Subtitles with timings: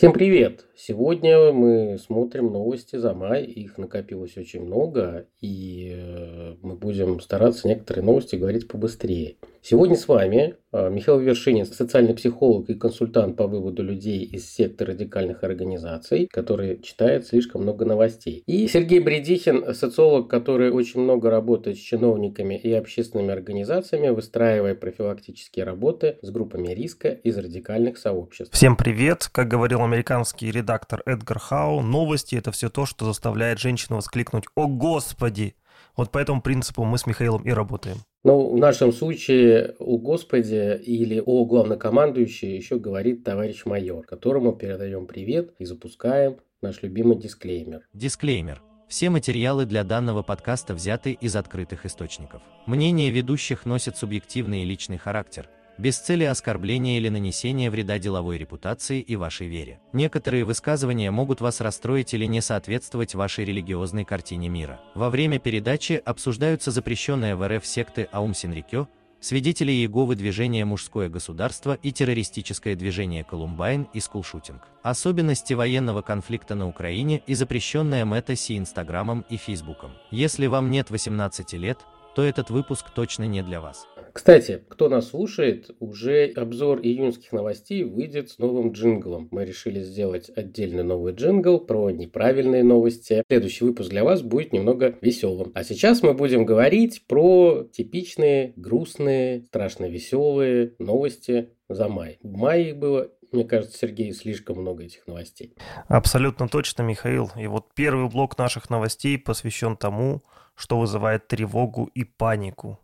[0.00, 0.64] Всем привет!
[0.74, 3.44] Сегодня мы смотрим новости за май.
[3.44, 9.36] Их накопилось очень много, и э, мы будем стараться некоторые новости говорить побыстрее.
[9.62, 14.86] Сегодня с вами э, Михаил Вершинин, социальный психолог и консультант по выводу людей из секты
[14.86, 18.42] радикальных организаций, который читает слишком много новостей.
[18.46, 25.66] И Сергей Бредихин, социолог, который очень много работает с чиновниками и общественными организациями, выстраивая профилактические
[25.66, 28.54] работы с группами риска из радикальных сообществ.
[28.54, 29.28] Всем привет!
[29.30, 34.68] Как говорил американский редактор Эдгар Хау, новости– это все то, что заставляет женщину воскликнуть «О,
[34.68, 35.54] Господи!»
[35.96, 37.98] Вот по этому принципу мы с Михаилом и работаем.
[38.24, 45.06] Ну, в нашем случае о Господе или о главнокомандующей еще говорит товарищ майор, которому передаем
[45.06, 47.88] привет и запускаем наш любимый дисклеймер.
[47.92, 48.62] Дисклеймер.
[48.88, 52.42] Все материалы для данного подкаста взяты из открытых источников.
[52.66, 55.48] Мнения ведущих носят субъективный и личный характер–
[55.80, 59.80] без цели оскорбления или нанесения вреда деловой репутации и вашей вере.
[59.94, 64.78] Некоторые высказывания могут вас расстроить или не соответствовать вашей религиозной картине мира.
[64.94, 68.88] Во время передачи обсуждаются запрещенные в РФ секты Аум Синрикё,
[69.20, 74.62] свидетели Иеговы движения «Мужское государство» и террористическое движение «Колумбайн» и «Скулшутинг».
[74.82, 79.92] Особенности военного конфликта на Украине и запрещенная мета Си Инстаграмом и Фейсбуком.
[80.10, 81.78] Если вам нет 18 лет,
[82.14, 83.86] то этот выпуск точно не для вас.
[84.12, 89.28] Кстати, кто нас слушает, уже обзор июньских новостей выйдет с новым джинглом.
[89.30, 93.22] Мы решили сделать отдельный новый джингл про неправильные новости.
[93.28, 95.52] Следующий выпуск для вас будет немного веселым.
[95.54, 102.18] А сейчас мы будем говорить про типичные, грустные, страшно веселые новости за май.
[102.22, 105.54] В мае их было мне кажется, Сергей, слишком много этих новостей.
[105.88, 107.30] Абсолютно точно, Михаил.
[107.36, 110.22] И вот первый блок наших новостей посвящен тому,
[110.54, 112.80] что вызывает тревогу и панику.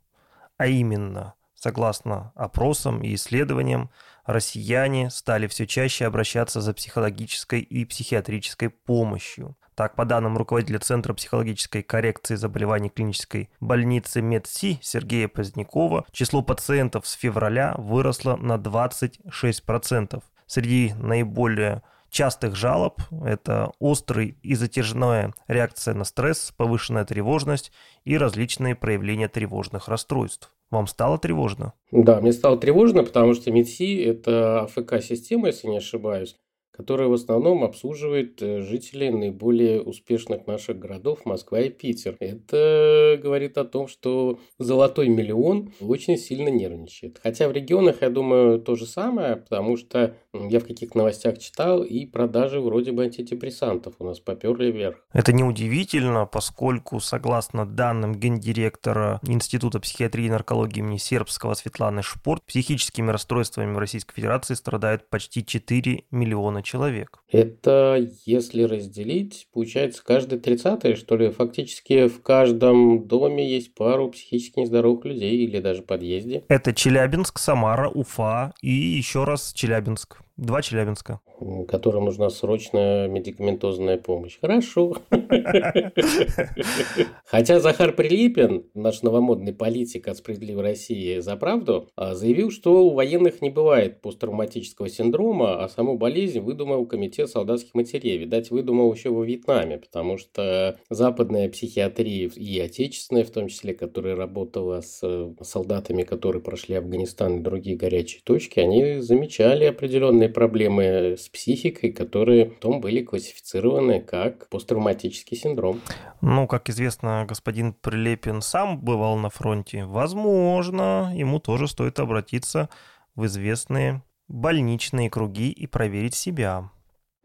[0.57, 3.91] А именно, согласно опросам и исследованиям,
[4.25, 9.57] россияне стали все чаще обращаться за психологической и психиатрической помощью.
[9.75, 17.07] Так, по данным руководителя Центра психологической коррекции заболеваний клинической больницы МедСи Сергея Позднякова, число пациентов
[17.07, 20.23] с февраля выросло на 26%.
[20.47, 27.73] Среди наиболее частых жалоб– это острый и затяжная реакция на стресс, повышенная тревожность
[28.05, 30.53] и различные проявления тревожных расстройств.
[30.71, 31.75] Вам стало тревожно?
[31.93, 36.37] Да, мне стало тревожно, потому что МИДСИ– это АФК-система, если не ошибаюсь
[36.77, 42.17] которая в основном обслуживает э, жителей наиболее успешных наших городов Москва и Питер.
[42.21, 47.19] Это говорит о том, что золотой миллион очень сильно нервничает.
[47.23, 50.17] Хотя в регионах, я думаю, то же самое, потому что
[50.49, 54.97] я в каких-то новостях читал, и продажи вроде бы антидепрессантов у нас поперли вверх.
[55.13, 63.11] Это неудивительно, поскольку, согласно данным гендиректора Института психиатрии и наркологии имени Сербского Светланы Шпорт, психическими
[63.11, 67.19] расстройствами в Российской Федерации страдает почти 4 миллиона человек.
[67.31, 74.61] Это, если разделить, получается, каждый тридцатый, что ли, фактически в каждом доме есть пару психически
[74.61, 76.45] нездоровых людей или даже подъезде.
[76.49, 80.19] Это Челябинск, Самара, Уфа и еще раз Челябинск.
[80.37, 81.21] Два Челябинска.
[81.67, 84.39] Которым нужна срочная медикаментозная помощь.
[84.39, 84.97] Хорошо.
[87.25, 92.95] Хотя Захар Прилипин, наш новомодный политик от «Справедливой России за правду», а, заявил, что у
[92.95, 98.19] военных не бывает посттравматического синдрома, а саму болезнь выдумал комитет солдатских матерей.
[98.19, 104.17] Видать, выдумал еще во Вьетнаме, потому что западная психиатрия и отечественная, в том числе, которая
[104.17, 111.17] работала с солдатами, которые прошли Афганистан и другие горячие точки, они замечали определенные определенные проблемы
[111.17, 115.81] с психикой, которые потом были классифицированы как посттравматический синдром.
[116.21, 119.85] Ну, как известно, господин Прилепин сам бывал на фронте.
[119.85, 122.69] Возможно, ему тоже стоит обратиться
[123.15, 126.71] в известные больничные круги и проверить себя.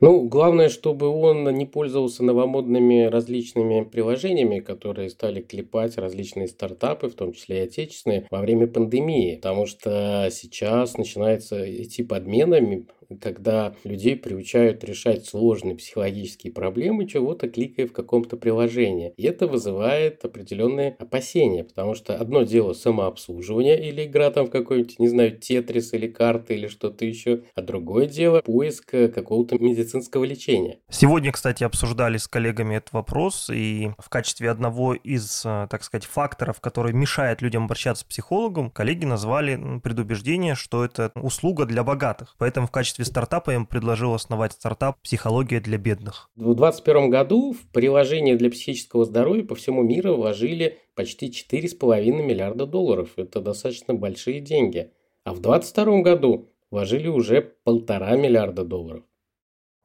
[0.03, 7.13] Ну, главное, чтобы он не пользовался новомодными различными приложениями, которые стали клепать различные стартапы, в
[7.13, 9.35] том числе и отечественные, во время пандемии.
[9.35, 12.59] Потому что сейчас начинается идти подмена
[13.19, 19.13] когда людей приучают решать сложные психологические проблемы, чего-то кликая в каком-то приложении.
[19.17, 24.99] И это вызывает определенные опасения, потому что одно дело самообслуживание или игра там в какой-нибудь,
[24.99, 30.79] не знаю, тетрис или карты или что-то еще, а другое дело поиск какого-то медицинского лечения.
[30.89, 36.05] Сегодня, кстати, обсуждали с коллегами этот вопрос, и в качестве одного из, э, так сказать,
[36.05, 42.35] факторов, который мешает людям обращаться к психологам, коллеги назвали предубеждение, что это услуга для богатых.
[42.37, 46.29] Поэтому в качестве стартапа я им предложил основать стартап «Психология для бедных».
[46.35, 52.65] В 2021 году в приложение для психического здоровья по всему миру вложили почти 4,5 миллиарда
[52.65, 53.11] долларов.
[53.17, 54.91] Это достаточно большие деньги.
[55.23, 59.03] А в 2022 году вложили уже полтора миллиарда долларов.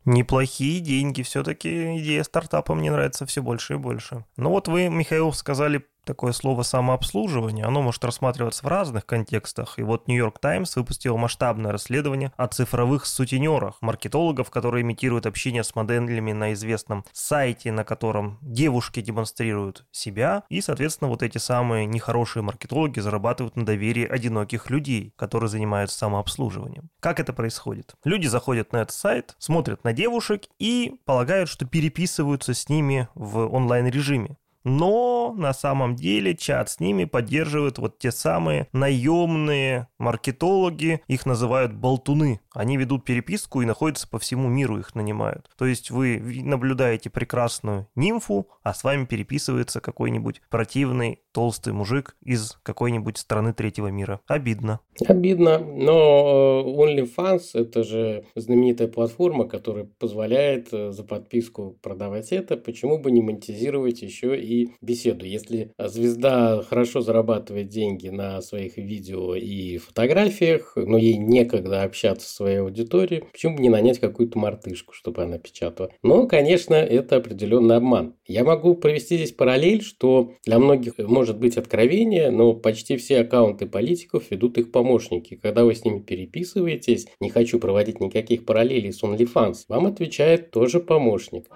[0.05, 1.23] Неплохие деньги.
[1.23, 4.25] Все-таки идея стартапа мне нравится все больше и больше.
[4.37, 9.79] Ну вот вы, Михаил, сказали такое слово самообслуживание, оно может рассматриваться в разных контекстах.
[9.79, 15.75] И вот Нью-Йорк Таймс выпустил масштабное расследование о цифровых сутенерах, маркетологов, которые имитируют общение с
[15.75, 20.45] моделями на известном сайте, на котором девушки демонстрируют себя.
[20.49, 26.89] И, соответственно, вот эти самые нехорошие маркетологи зарабатывают на доверии одиноких людей, которые занимаются самообслуживанием.
[27.01, 27.95] Как это происходит?
[28.05, 33.53] Люди заходят на этот сайт, смотрят на девушек и полагают, что переписываются с ними в
[33.53, 34.37] онлайн-режиме.
[34.69, 41.73] Но на самом деле чат с ними поддерживают вот те самые наемные маркетологи, их называют
[41.73, 42.41] болтуны.
[42.53, 45.49] Они ведут переписку и находятся по всему миру, их нанимают.
[45.57, 52.59] То есть вы наблюдаете прекрасную нимфу, а с вами переписывается какой-нибудь противный толстый мужик из
[52.63, 54.21] какой-нибудь страны третьего мира.
[54.27, 54.81] Обидно.
[55.07, 62.57] Обидно, но э, OnlyFans это же знаменитая платформа, которая позволяет э, за подписку продавать это.
[62.57, 65.25] Почему бы не монетизировать еще и беседу.
[65.25, 72.35] Если звезда хорошо зарабатывает деньги на своих видео и фотографиях, но ей некогда общаться со
[72.35, 75.91] своей аудиторией, почему бы не нанять какую-то мартышку, чтобы она печатала?
[76.03, 78.15] Но, конечно, это определенный обман.
[78.27, 83.67] Я могу провести здесь параллель, что для многих может быть откровение, но почти все аккаунты
[83.67, 85.37] политиков ведут их помощники.
[85.37, 90.81] Когда вы с ними переписываетесь, не хочу проводить никаких параллелей с OnlyFans, вам отвечает тоже
[90.81, 91.47] помощник.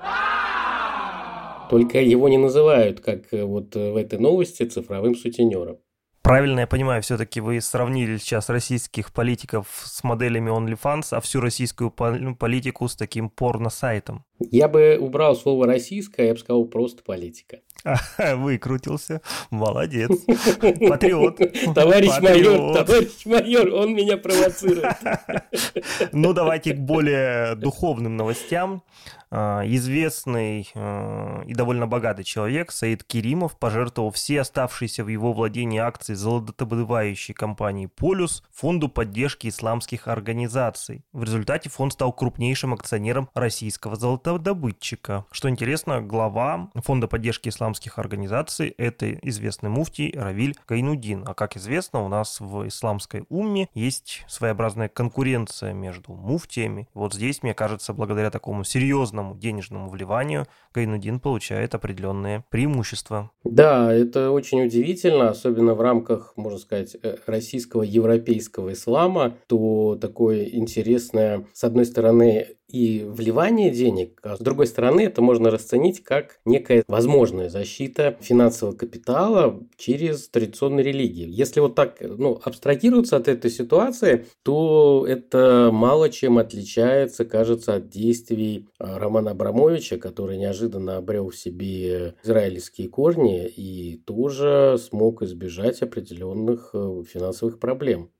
[1.71, 5.79] Только его не называют, как э, вот э, в этой новости, цифровым сутенером.
[6.21, 11.91] Правильно я понимаю, все-таки вы сравнили сейчас российских политиков с моделями OnlyFans, а всю российскую
[11.91, 14.25] политику с таким порно-сайтом.
[14.41, 17.61] Я бы убрал слово «российская», я бы сказал просто «политика».
[18.37, 19.21] Выкрутился.
[19.51, 20.11] Молодец.
[20.27, 21.39] Патриот.
[21.75, 22.23] Товарищ Патриот.
[22.23, 24.97] майор, товарищ майор, он меня провоцирует.
[26.13, 28.83] Ну, давайте к более духовным новостям.
[29.33, 35.79] А, известный а, и довольно богатый человек Саид Керимов пожертвовал все оставшиеся в его владении
[35.79, 41.05] акции золотодобывающей компании «Полюс» фонду поддержки исламских организаций.
[41.13, 43.95] В результате фонд стал крупнейшим акционером российского
[44.31, 45.27] золотодобытчика.
[45.33, 51.25] Что интересно, глава фонда поддержки исламских организаций– это известный муфтий Равиль Гайнудин.
[51.27, 56.89] А как известно, у нас в исламской умме есть своеобразная конкуренция между муфтиями.
[56.95, 63.31] Вот здесь, мне кажется, благодаря такому серьезному денежному вливанию Гайнудин получает определенные преимущества.
[63.45, 70.45] Да, это очень удивительно, особенно в рамках, можно сказать, э, российского европейского ислама, то такое
[70.45, 76.41] интересное, с одной стороны, и вливание денег, а с другой стороны это можно расценить как
[76.45, 81.27] некая возможная защита финансового капитала через традиционные религии.
[81.29, 87.89] Если вот так ну, абстрагироваться от этой ситуации, то это мало чем отличается, кажется, от
[87.89, 95.83] действий а, Романа Абрамовича, который неожиданно обрел в себе израильские корни и тоже смог избежать
[95.83, 98.11] определенных э, финансовых проблем.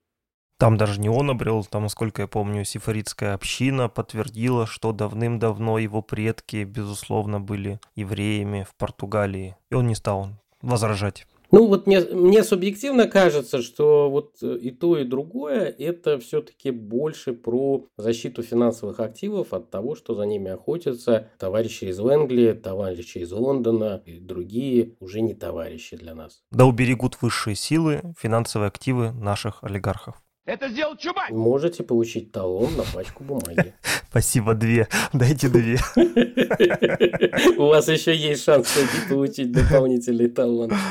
[0.61, 6.03] Там даже не он обрел, там, насколько я помню, сифаритская община подтвердила, что давным-давно его
[6.03, 9.55] предки, безусловно, были евреями в Португалии.
[9.71, 10.27] И он не стал
[10.61, 11.25] возражать.
[11.49, 16.69] Ну вот мне, мне субъективно кажется, что вот э, и то, и другое это все-таки
[16.69, 23.17] больше про защиту финансовых активов от того, что за ними охотятся товарищи из Венгли, товарищи
[23.17, 26.43] из Лондона и другие уже не товарищи для нас.
[26.51, 30.21] Да уберегут высшие силы финансовые активы наших олигархов.
[30.45, 31.29] Это сделал Чубайс.
[31.29, 33.75] Можете получить талон на пачку бумаги.
[34.09, 34.87] Спасибо, две.
[35.13, 35.77] Дайте две.
[37.57, 38.73] У вас еще есть шанс
[39.07, 40.71] получить дополнительный талон.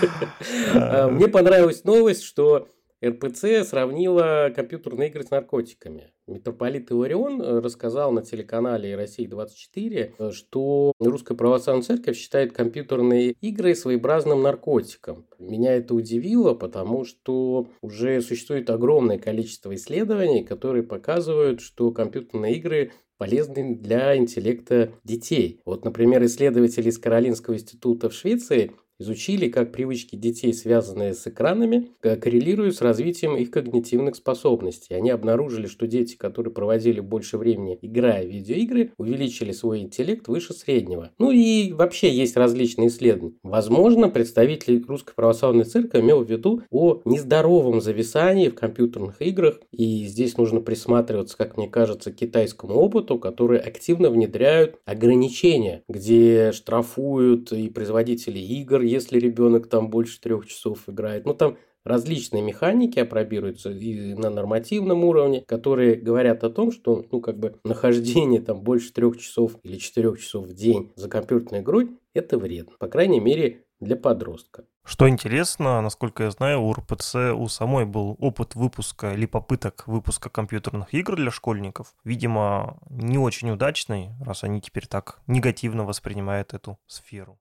[0.73, 2.69] А, мне понравилась новость, что
[3.04, 6.12] РПЦ сравнила компьютерные игры с наркотиками.
[6.26, 13.75] Митрополит Иларион э, рассказал на телеканале «Россия-24», э, что Русская Православная Церковь считает компьютерные игры
[13.75, 15.26] своеобразным наркотиком.
[15.38, 22.92] Меня это удивило, потому что уже существует огромное количество исследований, которые показывают, что компьютерные игры
[23.21, 25.61] полезны для интеллекта детей.
[25.66, 31.90] Вот, например, исследователи из Каролинского института в Швеции изучили, как привычки детей, связанные с экранами,
[32.02, 34.95] э, коррелируют с развитием их когнитивных способностей.
[34.95, 40.52] Они обнаружили, что дети, которые проводили больше времени играя в видеоигры, увеличили свой интеллект выше
[40.52, 41.11] среднего.
[41.19, 43.35] Ну и вообще есть различные исследования.
[43.42, 49.61] Возможно, представитель Русской Православной Церкви имел в виду о нездоровом зависании в компьютерных играх.
[49.73, 56.52] И здесь нужно присматриваться, как мне кажется, к китайскому опыту, который активно внедряют ограничения, где
[56.52, 61.25] штрафуют и производители игр, если ребенок там больше трех часов играет.
[61.25, 67.20] Ну, там различные механики опробируются и на нормативном уровне, которые говорят о том, что ну,
[67.20, 71.90] как бы нахождение там больше трех часов или четырех часов в день за компьютерной игрой–
[72.14, 72.75] это вредно.
[72.78, 74.64] По крайней мере, для подростка.
[74.85, 80.28] Что интересно, насколько я знаю, у РПЦ у самой был опыт выпуска или попыток выпуска
[80.28, 81.94] компьютерных игр для школьников.
[82.04, 87.38] Видимо, не очень удачный, раз они теперь так негативно воспринимают эту сферу.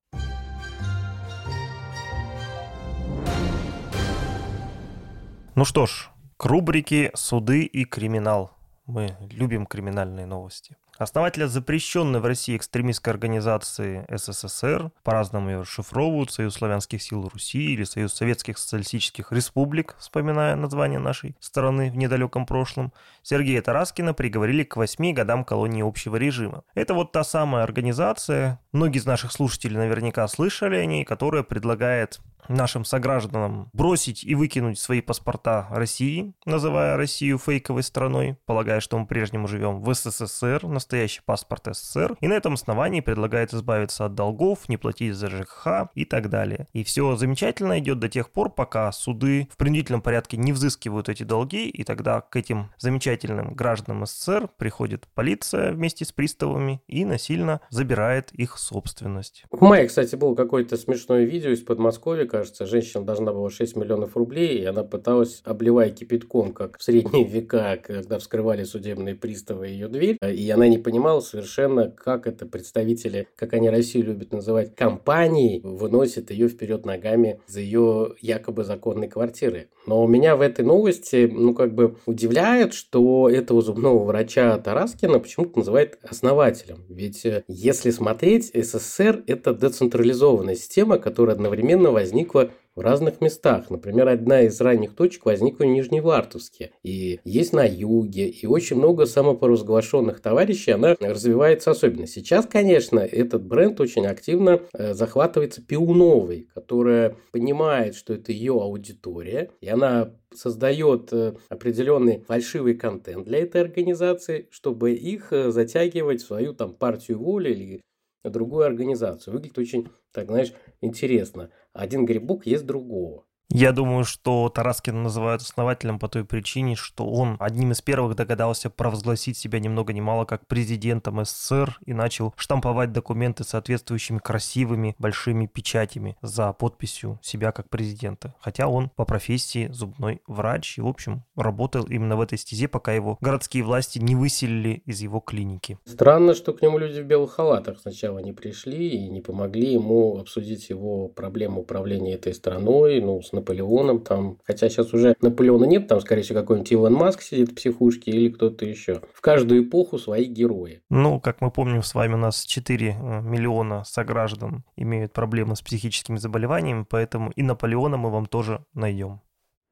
[5.56, 8.56] Ну что ж, к рубрике «Суды и криминал».
[8.86, 10.78] Мы любим криминальные новости.
[11.00, 17.86] Основателя запрещенной в России экстремистской организации СССР, по-разному ее расшифровывают, Союз славянских сил Руси или
[17.86, 22.92] Союз советских социалистических республик, вспоминая название нашей страны в недалеком прошлом,
[23.24, 26.64] Сергея Тараскина приговорили к восьми годам колонии общего режима.
[26.74, 32.20] Это вот та самая организация, многие из наших слушателей наверняка слышали о ней, которая предлагает
[32.48, 39.06] нашим согражданам бросить и выкинуть свои паспорта России, называя Россию фейковой страной, полагая, что мы
[39.06, 44.70] прежнему живем в СССР, настоящий паспорт СССР, и на этом основании предлагает избавиться от долгов,
[44.70, 46.68] не платить за ЖКХ и так далее.
[46.74, 51.24] И все замечательно идет до тех пор, пока суды в принудительном порядке не взыскивают эти
[51.24, 57.62] долги, и тогда к этим замечательным гражданам СССР приходит полиция вместе с приставами и насильно
[57.70, 59.46] забирает их собственность.
[59.52, 64.16] В мае, кстати, было какое-то смешное видео из Подмосковья, кажется, женщина должна была 6 миллионов
[64.16, 69.88] рублей, и она пыталась, обливая кипятком, как в средние века, когда вскрывали судебные приставы ее
[69.88, 75.62] дверь, и она не понимала совершенно, как это представители, как они Россию любят называть, компании,
[75.64, 79.70] выносят ее вперед ногами за ее якобы законной квартиры.
[79.88, 85.60] Но меня в этой новости, ну, как бы удивляет, что этого зубного врача Тараскина почему-то
[85.60, 86.84] называют основателем.
[86.90, 93.70] Ведь э, если смотреть, СССР– это децентрализованная система, которая одновременно возникла возникла в разных местах.
[93.70, 96.72] Например, одна из ранних точек возникла в Нижневартовске.
[96.82, 98.30] И есть на юге.
[98.30, 102.08] И очень много самопоразглашенных товарищей, она развивается особенно.
[102.08, 109.50] Сейчас, конечно, этот бренд очень активно э, захватывается Пиуновой, которая понимает, что это ее аудитория.
[109.60, 116.28] И она создает э, определенный фальшивый контент для этой организации, чтобы их э, затягивать в
[116.28, 117.82] свою там партию воли или
[118.24, 119.34] другую организацию.
[119.34, 121.52] Выглядит очень, так знаешь, интересно.
[121.74, 123.26] Один грибок есть другого.
[123.52, 128.70] Я думаю, что Тараскина называют основателем по той причине, что он одним из первых догадался
[128.70, 134.96] провозгласить себя ни много ни мало как президентом СССР и начал штамповать документы соответствующими красивыми
[135.00, 138.36] большими печатями за подписью себя как президента.
[138.40, 142.94] Хотя он по профессии зубной врач и, в общем, работал именно в этой стезе, пока
[142.94, 145.80] его городские власти не выселили из его клиники.
[145.86, 150.20] Странно, что к нему люди в белых халатах сначала не пришли и не помогли ему
[150.20, 154.38] обсудить его проблему управления этой страной, ну, с Наполеоном там.
[154.44, 158.30] Хотя сейчас уже Наполеона нет, там, скорее всего, какой-нибудь Илон Маск сидит в психушке или
[158.30, 159.02] кто-то еще.
[159.14, 160.82] В каждую эпоху свои герои.
[160.90, 165.62] Ну, как мы помним, с вами у нас 4 э, миллиона сограждан имеют проблемы с
[165.62, 169.22] психическими заболеваниями, поэтому и Наполеона мы вам тоже найдем.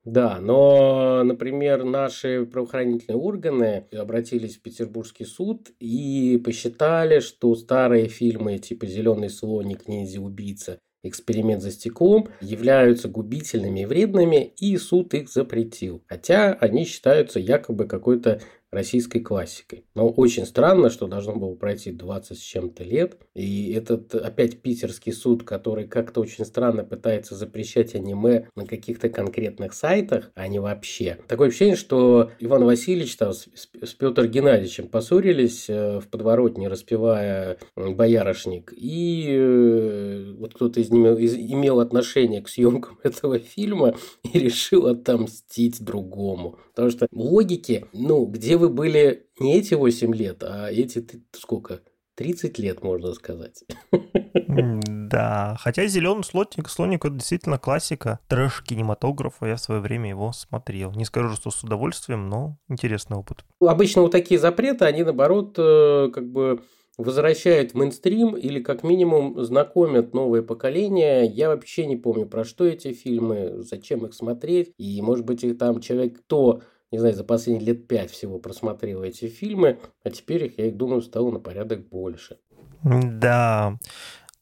[0.08, 8.58] Да, но, например, наши правоохранительные органы обратились в Петербургский суд и посчитали, что старые фильмы
[8.58, 15.30] типа «Зеленый слоник», «Ниндзя убийца» эксперимент за стеклом являются губительными и вредными, и суд их
[15.30, 16.04] запретил.
[16.08, 19.86] Хотя они считаются якобы какой-то российской классикой.
[19.96, 25.14] Но очень странно, что должно было пройти 20 с чем-то лет, и этот опять питерский
[25.14, 31.18] суд, который как-то очень странно пытается запрещать аниме на каких-то конкретных сайтах, а не вообще.
[31.28, 37.58] Такое ощущение, что Иван Васильевич там с, с Петр Геннадьевичем поссорились э, в подворотне, распевая
[37.76, 44.88] «Боярышник», и э, вот кто-то из них имел отношение к съемкам этого фильма и решил
[44.88, 46.60] отомстить другому.
[46.78, 51.80] Потому что логики, ну, где вы были не эти 8 лет, а эти сколько?
[52.14, 53.64] 30 лет, можно сказать.
[54.48, 59.46] Да, хотя «Зеленый слоник», слоник это действительно классика трэш кинематографа.
[59.46, 60.92] Я в свое время его смотрел.
[60.92, 63.44] Не скажу, что с удовольствием, но интересный опыт.
[63.62, 66.62] Обычно вот такие запреты, они наоборот э, как бы
[66.98, 71.26] возвращают в мейнстрим или как минимум знакомят новое поколение.
[71.26, 74.74] Я вообще не помню, про что эти фильмы, зачем их смотреть.
[74.78, 76.62] И, может быть, их там человек, кто
[76.92, 80.78] не знаю, за последние лет пять всего просмотрел эти фильмы, а теперь их, я их
[80.78, 82.38] думаю, стало на порядок больше.
[82.84, 83.78] Да.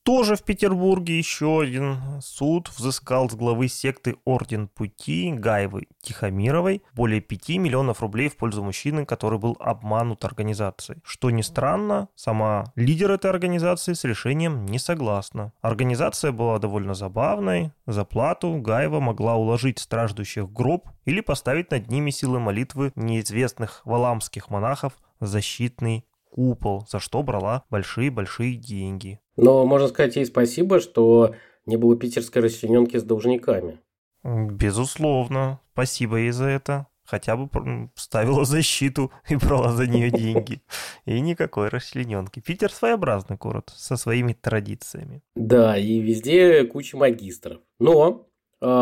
[0.06, 7.22] Тоже в Петербурге еще один суд взыскал с главы секты Орден Пути Гаевы Тихомировой более
[7.22, 11.00] 5 миллионов рублей в пользу мужчины, который был обманут организацией.
[11.04, 15.54] Что ни странно, сама лидер этой организации с решением не согласна.
[15.62, 17.72] Организация была довольно забавной.
[17.88, 23.82] За плату Гаева могла уложить страждущих в гроб или поставить над ними силы молитвы неизвестных
[23.86, 26.06] валамских монахов защитный
[26.36, 29.20] купол, за что брала большие-большие деньги.
[29.38, 31.34] Но можно сказать ей спасибо, что
[31.66, 33.80] не было питерской расчлененки с должниками.
[34.24, 35.62] Безусловно.
[35.72, 36.88] Спасибо ей за это.
[37.06, 37.50] Хотя бы
[37.96, 40.62] ставила защиту и брала за нее деньги.
[41.06, 42.42] И никакой расчлененки.
[42.42, 45.22] Питер своеобразный город со своими традициями.
[45.36, 47.60] Да, и везде куча магистров.
[47.80, 48.28] Но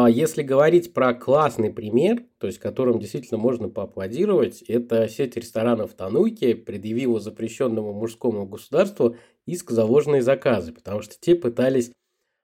[0.09, 6.53] если говорить про классный пример, то есть которым действительно можно поаплодировать, это сеть ресторанов Тануйки
[6.53, 11.91] предъявила запрещенному мужскому государству иск за ложные заказы, потому что те пытались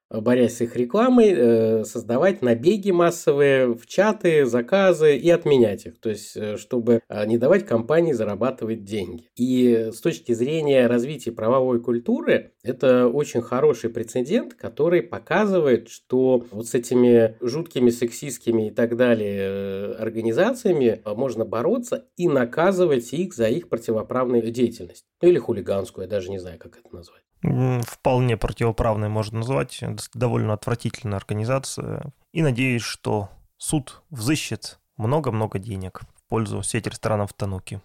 [0.10, 6.00] борясь с их рекламой, э, создавать набеги массовые в чаты, заказы и отменять их.
[6.00, 9.30] То есть, э, чтобы э, не давать компании зарабатывать деньги.
[9.36, 16.68] И с точки зрения развития правовой культуры, это очень хороший прецедент, который показывает, что вот
[16.68, 23.70] с этими жуткими сексистскими и так далее организациями можно бороться и наказывать их за их
[23.70, 25.06] противоправную деятельность.
[25.22, 27.29] Или хулиганскую, я даже не знаю, как это назвать.
[27.42, 29.82] Вполне противоправной можно назвать.
[30.14, 32.12] Довольно отвратительная организация.
[32.32, 37.82] И надеюсь, что суд взыщет много-много денег в пользу сети ресторанов Тануки.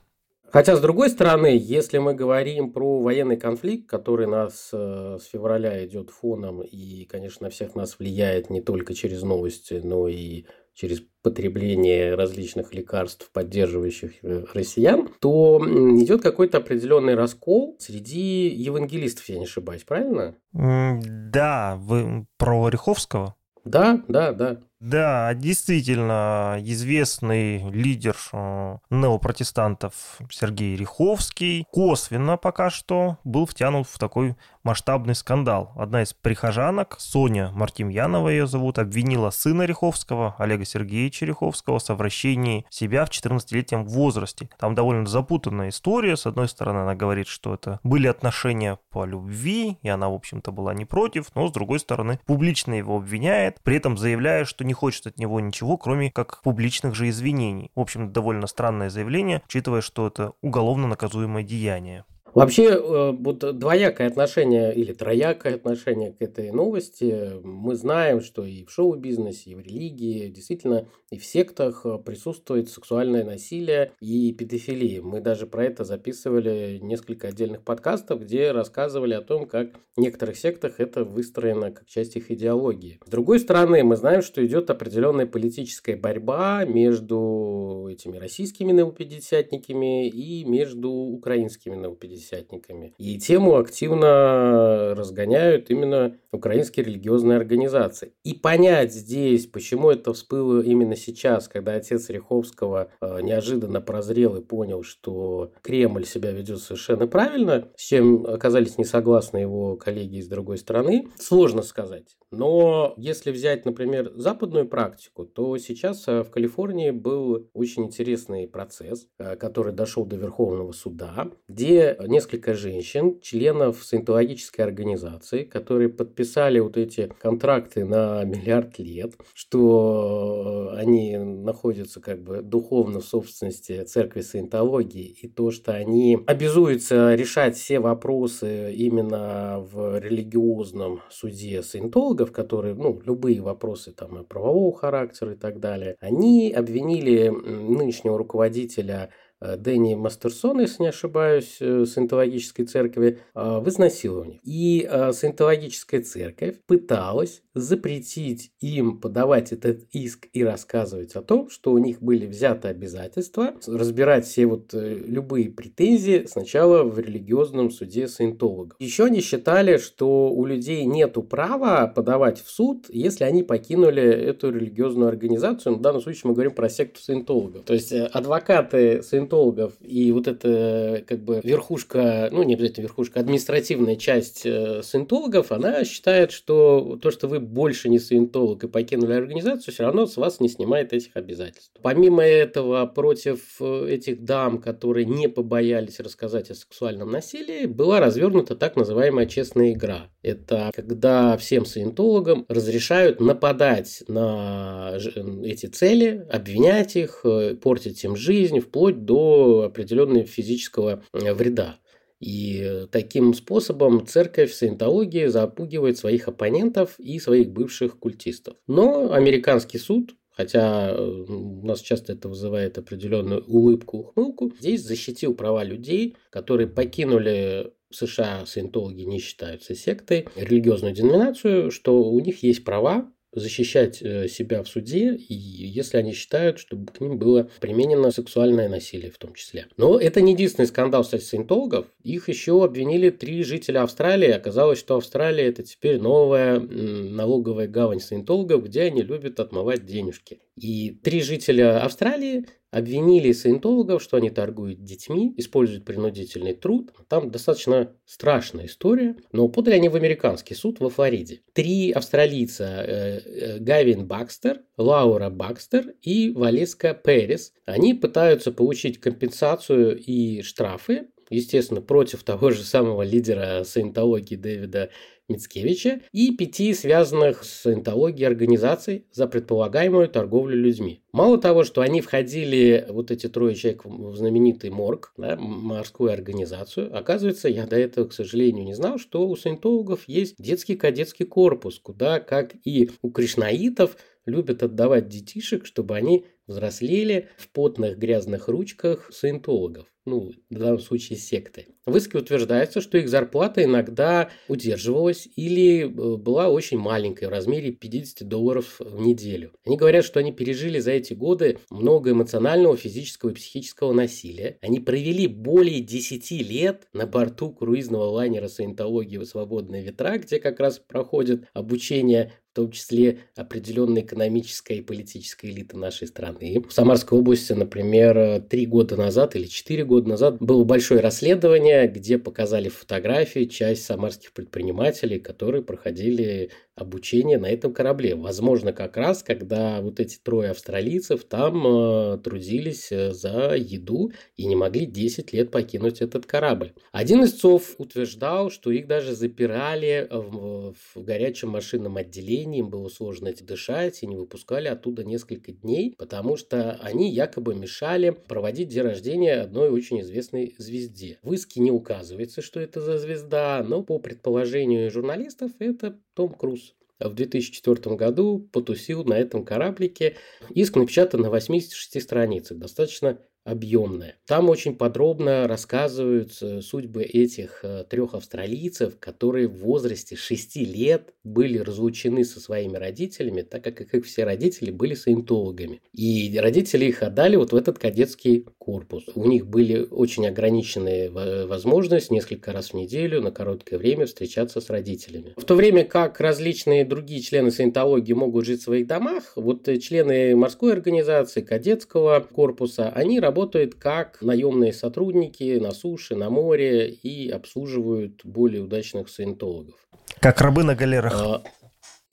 [0.54, 5.84] Хотя, с другой стороны, если мы говорим про военный конфликт, который нас э, с февраля
[5.84, 10.44] идет фоном и, конечно, всех нас влияет не только через новости, но и
[10.74, 19.38] через потребление различных лекарств, поддерживающих э, россиян, то идет какой-то определенный раскол среди евангелистов, я
[19.38, 20.34] не ошибаюсь, правильно?
[20.52, 23.36] Да, вы про Риховского?
[23.64, 24.58] Да, да, да.
[24.78, 34.36] Да, действительно, известный лидер э, неопротестантов Сергей Риховский косвенно пока что был втянут в такой
[34.64, 35.72] масштабный скандал.
[35.76, 42.66] Одна из прихожанок, Соня Мартемьянова ее зовут, обвинила сына Риховского, Олега Сергеевича Риховского, в совращении
[42.70, 44.48] себя в 14-летнем возрасте.
[44.58, 46.16] Там довольно запутанная история.
[46.16, 50.50] С одной стороны, она говорит, что это были отношения по любви, и она, в общем-то,
[50.50, 54.72] была не против, но с другой стороны, публично его обвиняет, при этом заявляя, что не
[54.72, 57.70] хочет от него ничего, кроме как публичных же извинений.
[57.74, 62.04] В общем, довольно странное заявление, учитывая, что это уголовно наказуемое деяние.
[62.34, 67.40] Вообще, э, вот двоякое отношение или троякое отношение к этой новости.
[67.44, 72.68] Мы знаем, что и в шоу-бизнесе, и в религии, действительно, и в сектах э, присутствует
[72.68, 75.00] сексуальное насилие и педофилия.
[75.00, 80.36] Мы даже про это записывали несколько отдельных подкастов, где рассказывали о том, как в некоторых
[80.36, 82.98] сектах это выстроено как часть их идеологии.
[83.06, 90.44] С другой стороны, мы знаем, что идет определенная политическая борьба между этими российскими новопятидесятниками и
[90.44, 92.94] между украинскими новопятидесятниками пятидесятниками.
[92.98, 98.12] И тему активно разгоняют именно украинские религиозные организации.
[98.24, 104.42] И понять здесь, почему это всплыло именно сейчас, когда отец Риховского э, неожиданно прозрел и
[104.42, 110.28] понял, что Кремль себя ведет совершенно правильно, с чем оказались не согласны его коллеги из
[110.28, 112.16] другой страны, сложно сказать.
[112.30, 119.06] Но если взять, например, западную практику, то сейчас э, в Калифорнии был очень интересный процесс,
[119.18, 126.76] э, который дошел до Верховного суда, где несколько женщин, членов саентологической организации, которые подписали вот
[126.76, 135.16] эти контракты на миллиард лет, что они находятся как бы духовно в собственности церкви саентологии,
[135.22, 143.00] и то, что они обязуются решать все вопросы именно в религиозном суде саентологов, которые, ну,
[143.04, 149.23] любые вопросы там правового характера и так далее, они обвинили нынешнего руководителя Э,
[149.56, 154.40] Дэнни Мастерсона, если не ошибаюсь, э, саентологической церкви, э, в изнасиловании.
[154.44, 161.78] И саентологическая церковь пыталась запретить им подавать этот иск и рассказывать о том, что у
[161.78, 168.76] них были взяты обязательства разбирать все вот любые претензии сначала в религиозном суде саентологов.
[168.80, 174.50] Еще они считали, что у людей нет права подавать в суд, если они покинули эту
[174.50, 175.76] религиозную организацию.
[175.76, 177.64] В данном случае мы говорим про секту саентологов.
[177.64, 183.20] То есть адвокаты саентологов саентологов и вот эта как бы верхушка, ну не обязательно верхушка,
[183.20, 189.14] административная часть э, саентологов, она считает, что то, что вы больше не саентолог и покинули
[189.14, 191.72] организацию, все равно с вас не снимает этих обязательств.
[191.82, 198.54] Помимо этого, против э, этих дам, которые не побоялись рассказать о сексуальном насилии, была развернута
[198.54, 200.08] так называемая честная игра.
[200.22, 204.96] Это когда всем саентологам разрешают нападать на
[205.44, 209.23] эти цели, обвинять их, э, портить им жизнь, вплоть до
[209.64, 211.78] определенного физического э, вреда.
[212.20, 218.56] И таким способом церковь саентологии запугивает своих оппонентов и своих бывших культистов.
[218.66, 225.34] Но американский суд хотя э, у нас часто это вызывает определенную улыбку, ухмылку, здесь защитил
[225.34, 232.64] права людей, которые покинули США саентологи не считаются сектой, религиозную деноминацию, что у них есть
[232.64, 238.68] права защищать э, себя в суде, если они считают, что к ним было применено сексуальное
[238.68, 239.66] насилие в том числе.
[239.76, 241.86] Но это не единственный скандал среди саентологов.
[242.02, 244.30] Их еще обвинили три жителя Австралии.
[244.30, 250.38] Оказалось, что Австралия это теперь новая налоговая гавань саентологов, где они любят отмывать денежки.
[250.56, 256.92] И три жителя Австралии обвинили саентологов, что они торгуют детьми, используют принудительный труд.
[257.08, 261.42] Там достаточно страшная история, но подали они в американский суд во Флориде.
[261.52, 269.96] Три австралийца э, э, Гавин Бакстер, Лаура Бакстер и Валеска Перес, они пытаются получить компенсацию
[269.96, 274.90] и штрафы естественно, против того же самого лидера саентологии Дэвида
[275.28, 281.00] Мицкевича и пяти связанных с саентологией организаций за предполагаемую торговлю людьми.
[281.12, 286.96] Мало того, что они входили, вот эти трое человек, в знаменитый морг, да, морскую организацию,
[286.96, 291.78] оказывается, я до этого, к сожалению, не знал, что у саентологов есть детский кадетский корпус,
[291.78, 299.10] куда, как и у кришнаитов, любят отдавать детишек, чтобы они взрослели в потных грязных ручках
[299.12, 301.66] саентологов, ну, в данном случае секты.
[301.86, 307.72] В иске утверждается, что их зарплата иногда удерживалась или э, была очень маленькой, в размере
[307.72, 309.52] 50 долларов в неделю.
[309.64, 314.58] Они говорят, что они пережили за эти годы много эмоционального, физического и психического насилия.
[314.60, 320.78] Они провели более 10 лет на борту круизного лайнера саентологии «Свободные ветра», где как раз
[320.78, 326.33] проходит обучение в том числе определенная экономическая и политическая элита нашей страны.
[326.40, 332.18] В Самарской области, например, три года назад или четыре года назад было большое расследование, где
[332.18, 338.16] показали фотографии часть самарских предпринимателей, которые проходили обучение на этом корабле.
[338.16, 344.46] Возможно, как раз, когда вот эти трое австралийцев там э, трудились э, за еду и
[344.46, 346.72] не могли 10 лет покинуть этот корабль.
[346.90, 352.88] Один из цов утверждал, что их даже запирали в, в горячем машинном отделении, им было
[352.88, 358.82] сложно дышать и не выпускали оттуда несколько дней, потому что они якобы мешали проводить день
[358.82, 361.18] рождения одной очень известной звезде.
[361.22, 366.63] В иске не указывается, что это за звезда, но по предположению журналистов это Том Круз
[367.00, 370.16] в 2004 году потусил на этом кораблике.
[370.50, 374.16] Иск напечатан на 86 страницах, достаточно объемная.
[374.26, 381.58] Там очень подробно рассказываются судьбы этих э, трех австралийцев, которые в возрасте 6 лет были
[381.58, 385.82] разлучены со своими родителями, так как их все родители были саентологами.
[385.92, 389.04] И родители их отдали вот в этот кадетский корпус.
[389.14, 394.70] У них были очень ограниченные возможности несколько раз в неделю на короткое время встречаться с
[394.70, 395.34] родителями.
[395.36, 400.34] В то время как различные другие члены саентологии могут жить в своих домах, вот члены
[400.34, 407.28] морской организации, кадетского корпуса, они работают работают как наемные сотрудники на суше, на море и
[407.28, 409.74] обслуживают более удачных саентологов.
[410.20, 411.14] Как рабы на галерах.
[411.16, 411.42] А,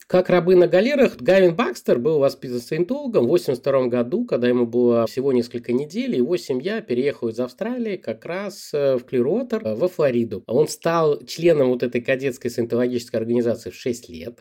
[0.08, 5.06] Как рабы на галерах, Гавин Бакстер был воспитан саентологом в 82 году, когда ему было
[5.06, 9.88] всего несколько недель, его семья переехала из Австралии как раз э, в Клируотер, э, во
[9.88, 10.44] Флориду.
[10.48, 14.40] Он стал членом вот этой кадетской саентологической организации в 6 лет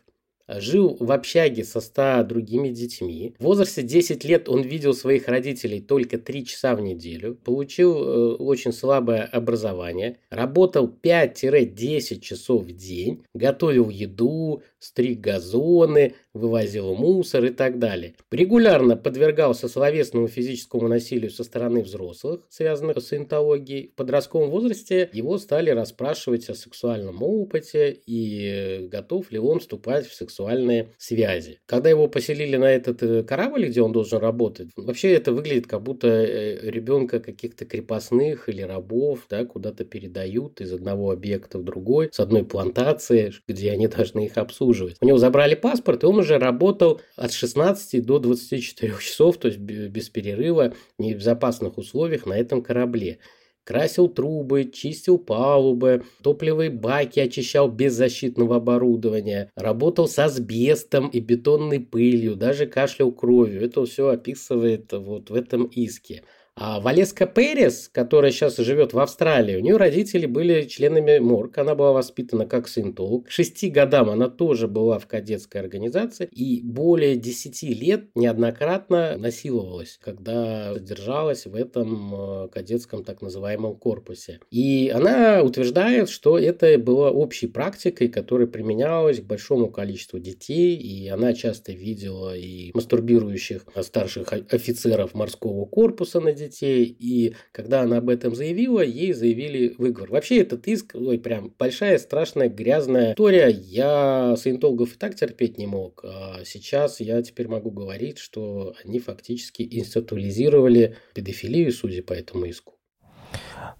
[0.58, 3.34] жил в общаге со 100 другими детьми.
[3.38, 8.34] В возрасте 10 лет он видел своих родителей только 3 часа в неделю, получил э,
[8.36, 17.50] очень слабое образование, работал 5-10 часов в день, готовил еду, стриг газоны, вывозил мусор и
[17.50, 18.14] так далее.
[18.30, 23.90] Регулярно подвергался словесному физическому насилию со стороны взрослых, связанных с саентологией.
[23.92, 30.14] В подростковом возрасте его стали расспрашивать о сексуальном опыте и готов ли он вступать в
[30.14, 31.60] сексуальные связи.
[31.66, 35.82] Когда его поселили на этот э, корабль, где он должен работать, вообще это выглядит как
[35.82, 42.10] будто э, ребенка каких-то крепостных или рабов да, куда-то передают из одного объекта в другой,
[42.12, 44.96] с одной плантации, где они должны их обслуживать обслуживать.
[45.00, 49.58] У него забрали паспорт, и он уже работал от 16 до 24 часов, то есть
[49.58, 53.18] без перерыва, в небезопасных условиях на этом корабле
[53.62, 61.78] красил трубы, чистил палубы, топливые баки очищал без защитного оборудования, работал с асбестом и бетонной
[61.78, 63.62] пылью, даже кашлял кровью.
[63.62, 66.24] Это все описывает вот в этом иске.
[66.62, 71.74] А Валеска Перес, которая сейчас живет в Австралии, у нее родители были членами МОРК, она
[71.74, 73.28] была воспитана как саентолог.
[73.28, 79.98] К шести годам она тоже была в кадетской организации и более десяти лет неоднократно насиловалась,
[80.02, 84.40] когда содержалась в этом э, кадетском так называемом корпусе.
[84.50, 91.08] И она утверждает, что это было общей практикой, которая применялась к большому количеству детей, и
[91.08, 97.98] она часто видела и мастурбирующих старших офицеров морского корпуса на детей, детей, и когда она
[97.98, 100.10] об этом заявила, ей заявили выговор.
[100.10, 103.48] Вообще этот иск, ой, прям большая, страшная, грязная история.
[103.48, 108.98] Я саентологов и так терпеть не мог, а сейчас я теперь могу говорить, что они
[108.98, 112.74] фактически институализировали педофилию, судя по этому иску.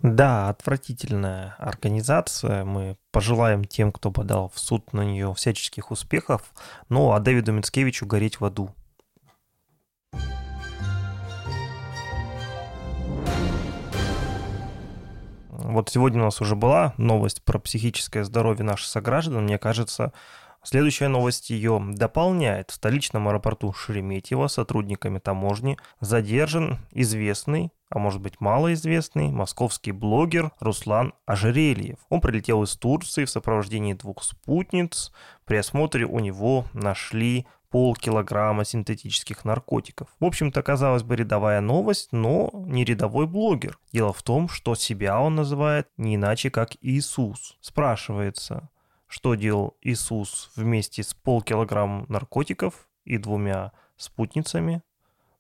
[0.03, 2.65] Да, отвратительная организация.
[2.65, 6.55] Мы пожелаем тем, кто подал в суд на нее всяческих успехов.
[6.89, 8.71] Ну, а Дэвиду Мицкевичу гореть в аду.
[15.71, 19.45] Вот сегодня у нас уже была новость про психическое здоровье наших сограждан.
[19.45, 20.13] Мне кажется,
[20.63, 22.71] Следующая новость ее дополняет.
[22.71, 31.15] В столичном аэропорту Шереметьево сотрудниками таможни задержан известный, а может быть малоизвестный, московский блогер Руслан
[31.25, 31.97] Ожерельев.
[32.11, 35.13] Он прилетел из Турции в сопровождении двух спутниц.
[35.47, 40.09] При осмотре у него нашли полкилограмма синтетических наркотиков.
[40.19, 43.79] В общем-то, казалось бы, рядовая новость, но не рядовой блогер.
[43.93, 47.57] Дело в том, что себя он называет не иначе, как Иисус.
[47.61, 48.69] Спрашивается,
[49.07, 54.83] что делал Иисус вместе с полкилограмма наркотиков и двумя спутницами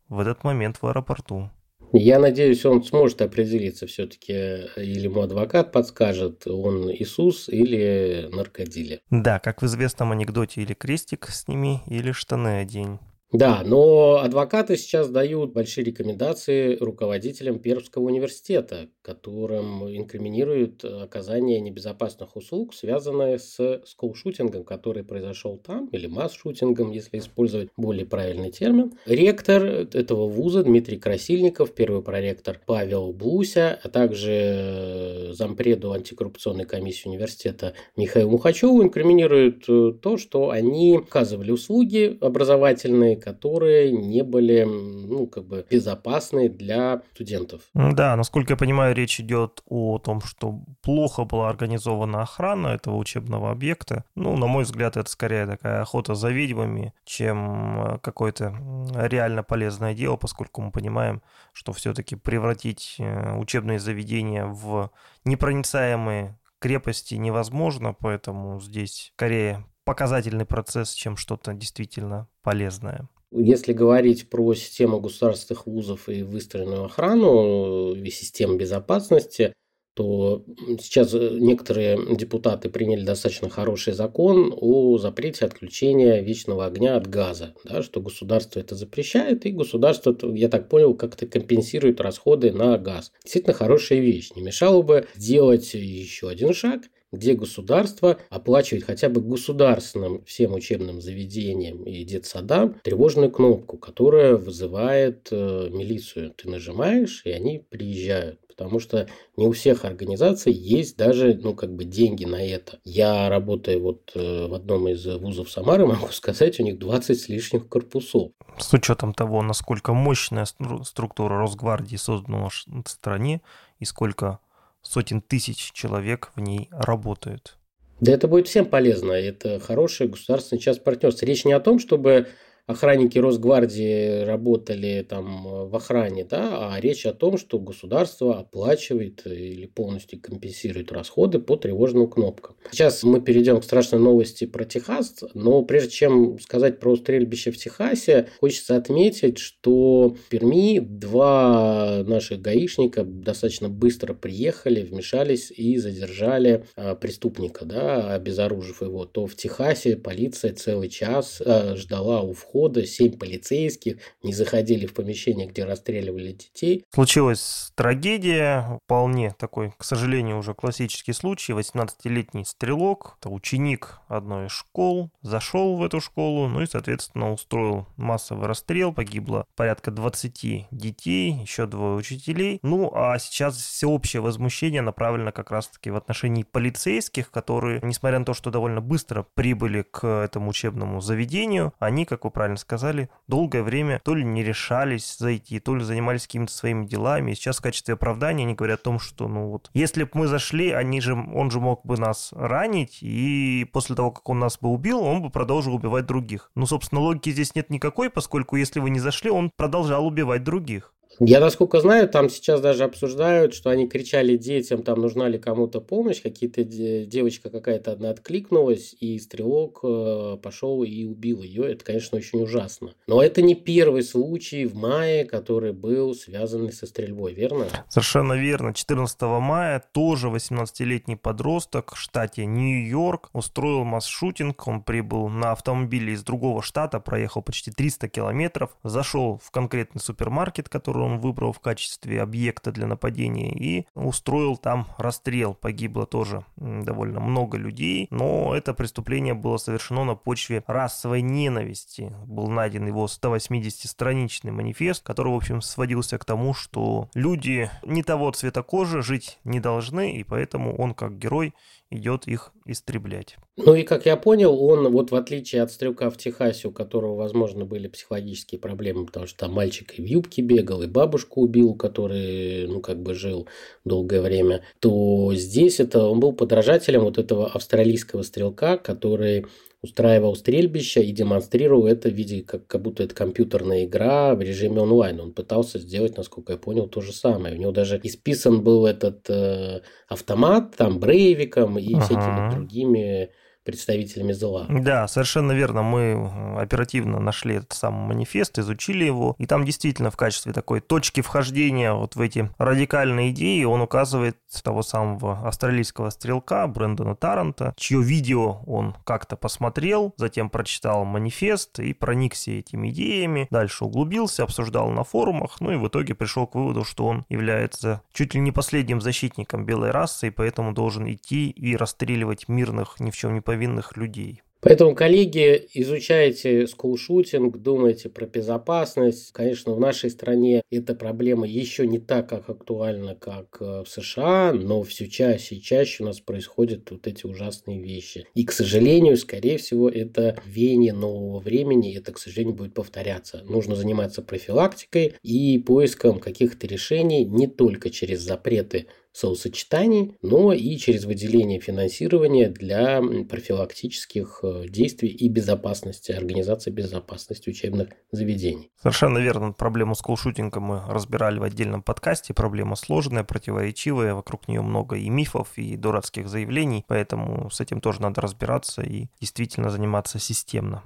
[0.08, 1.50] в этот момент в аэропорту.
[1.92, 4.32] Я надеюсь, он сможет определиться все-таки,
[4.76, 9.00] или ему адвокат подскажет, он Иисус или наркодилер.
[9.10, 12.98] Да, как в известном анекдоте, или крестик сними, или штаны одень.
[13.32, 22.74] Да, но адвокаты сейчас дают большие рекомендации руководителям Пермского университета, которым инкриминируют оказание небезопасных услуг,
[22.74, 28.94] связанное с скулшутингом, который произошел там, или масс-шутингом, если использовать более правильный термин.
[29.06, 37.74] Ректор этого вуза Дмитрий Красильников, первый проректор Павел Блуся, а также зампреду антикоррупционной комиссии университета
[37.96, 39.66] Михаил Мухачеву инкриминируют
[40.00, 47.62] то, что они оказывали услуги образовательные, которые не были, ну, как бы безопасны для студентов.
[47.74, 53.50] Да, насколько я понимаю, речь идет о том, что плохо была организована охрана этого учебного
[53.50, 54.04] объекта.
[54.14, 58.54] Ну, на мой взгляд, это скорее такая охота за ведьмами, чем э, какое-то
[58.94, 64.90] реально полезное дело, поскольку мы понимаем, что все-таки превратить э, учебные заведения в
[65.24, 73.08] непроницаемые крепости невозможно, поэтому здесь скорее показательный процесс, чем что-то действительно полезное.
[73.32, 79.52] Если говорить про систему государственных вузов и выстроенную охрану и систему безопасности,
[79.94, 80.44] то
[80.80, 87.56] сейчас э, некоторые депутаты приняли достаточно хороший закон о запрете отключения вечного огня от газа,
[87.64, 93.10] да, что государство это запрещает, и государство, я так понял, как-то компенсирует расходы на газ.
[93.24, 94.30] Действительно хорошая вещь.
[94.36, 101.00] Не мешало бы сделать еще один шаг где государство оплачивает хотя бы государственным всем учебным
[101.00, 106.32] заведениям и детсадам тревожную кнопку, которая вызывает э, милицию.
[106.32, 111.74] Ты нажимаешь, и они приезжают потому что не у всех организаций есть даже, ну, как
[111.74, 112.78] бы деньги на это.
[112.84, 117.30] Я работаю вот э, в одном из вузов Самары, могу сказать, у них 20 с
[117.30, 118.32] лишним корпусов.
[118.58, 120.44] С учетом того, насколько мощная
[120.84, 123.40] структура Росгвардии создана в стране
[123.78, 124.40] и сколько
[124.82, 127.56] сотен тысяч человек в ней работают.
[128.00, 129.12] Да это будет всем полезно.
[129.12, 131.26] Это хороший государственный часть партнерства.
[131.26, 132.28] Речь не о том, чтобы
[132.66, 139.26] охранники Росгвардии работали там э, в охране, да, а речь о том, что государство оплачивает
[139.26, 142.56] или полностью компенсирует расходы по тревожным кнопкам.
[142.70, 147.56] Сейчас мы перейдем к страшной новости про Техас, но прежде чем сказать про стрельбище в
[147.56, 156.66] Техасе, хочется отметить, что в Перми два наших гаишника достаточно быстро приехали, вмешались и задержали
[156.76, 159.04] а, преступника, да, обезоружив его.
[159.04, 161.42] То в Техасе полиция целый час
[161.74, 166.84] ждала у входа входа, семь полицейских не заходили в помещение, где расстреливали детей.
[166.92, 171.52] Случилась трагедия, вполне такой, к сожалению, уже классический случай.
[171.52, 177.86] 18-летний стрелок, это ученик одной из школ, зашел в эту школу, ну и, соответственно, устроил
[177.96, 182.58] массовый расстрел, погибло порядка 20 детей, еще двое учителей.
[182.62, 188.34] Ну, а сейчас всеобщее возмущение направлено как раз-таки в отношении полицейских, которые, несмотря на то,
[188.34, 194.00] что довольно быстро прибыли к этому учебному заведению, они, как вы правильно сказали, долгое время
[194.02, 197.32] то ли не решались зайти, то ли занимались какими-то своими делами.
[197.32, 200.26] И сейчас в качестве оправдания они говорят о том, что, ну вот, если бы мы
[200.26, 204.58] зашли, они же, он же мог бы нас ранить, и после того, как он нас
[204.58, 206.50] бы убил, он бы продолжил убивать других.
[206.54, 210.94] Ну, собственно, логики здесь нет никакой, поскольку если вы не зашли, он продолжал убивать других.
[211.22, 215.82] Я, насколько знаю, там сейчас даже обсуждают, что они кричали детям, там нужна ли кому-то
[215.82, 221.70] помощь, какие-то девочка какая-то одна откликнулась, и стрелок э, пошел и убил ее.
[221.72, 222.94] Это, конечно, очень ужасно.
[223.06, 227.66] Но это не первый случай в мае, который был связан со стрельбой, верно?
[227.90, 228.72] Совершенно верно.
[228.72, 234.66] 14 мая тоже 18-летний подросток в штате Нью-Йорк устроил масс-шутинг.
[234.66, 240.70] Он прибыл на автомобиле из другого штата, проехал почти 300 километров, зашел в конкретный супермаркет,
[240.70, 245.54] который выбрал в качестве объекта для нападения и устроил там расстрел.
[245.54, 252.12] Погибло тоже довольно много людей, но это преступление было совершено на почве расовой ненависти.
[252.26, 258.30] Был найден его 180-страничный манифест, который, в общем, сводился к тому, что люди не того
[258.30, 261.54] цвета кожи жить не должны, и поэтому он как герой
[261.90, 263.36] идет их истреблять.
[263.56, 267.16] Ну и как я понял, он вот в отличие от стрелка в Техасе, у которого,
[267.16, 271.74] возможно, были психологические проблемы, потому что там мальчик и в юбке бегал, и бабушку убил,
[271.74, 273.48] который, ну, как бы жил
[273.84, 279.46] долгое время, то здесь это он был подражателем вот этого австралийского стрелка, который
[279.82, 284.82] устраивал стрельбище и демонстрировал это в виде, как, как будто это компьютерная игра в режиме
[284.82, 285.20] онлайн.
[285.20, 287.56] Он пытался сделать, насколько я понял, то же самое.
[287.56, 292.04] У него даже исписан был этот э, автомат, там, Брейвиком и ага.
[292.04, 293.30] всякими другими
[293.64, 294.66] представителями зла.
[294.68, 295.82] Да, совершенно верно.
[295.82, 300.80] Мы э, оперативно нашли этот самый манифест, изучили его, и там действительно в качестве такой
[300.80, 307.74] точки вхождения вот в эти радикальные идеи он указывает того самого австралийского стрелка Брэндона Таранта,
[307.76, 314.90] чье видео он как-то посмотрел, затем прочитал манифест и проникся этими идеями, дальше углубился, обсуждал
[314.90, 318.52] на форумах, ну и в итоге пришел к выводу, что он является чуть ли не
[318.52, 323.40] последним защитником белой расы, и поэтому должен идти и расстреливать мирных, ни в чем не
[323.40, 324.42] повинных людей.
[324.62, 329.32] Поэтому, коллеги, изучайте скулшутинг, думайте про безопасность.
[329.32, 334.82] Конечно, в нашей стране эта проблема еще не так актуальна, как э, в США, но
[334.82, 338.26] все чаще и чаще у нас происходят вот эти ужасные вещи.
[338.34, 343.42] И, к сожалению, скорее всего, это веяние нового времени, это, к сожалению, будет повторяться.
[343.48, 351.04] Нужно заниматься профилактикой и поиском каких-то решений не только через запреты соусочетаний, но и через
[351.04, 358.70] выделение финансирования для профилактических э, действий и безопасности, организации безопасности учебных заведений.
[358.80, 359.52] Совершенно верно.
[359.52, 362.34] Проблему скулшутинга мы разбирали в отдельном подкасте.
[362.34, 368.02] Проблема сложная, противоречивая, вокруг нее много и мифов, и дурацких заявлений, поэтому с этим тоже
[368.02, 370.82] надо разбираться и действительно заниматься системно.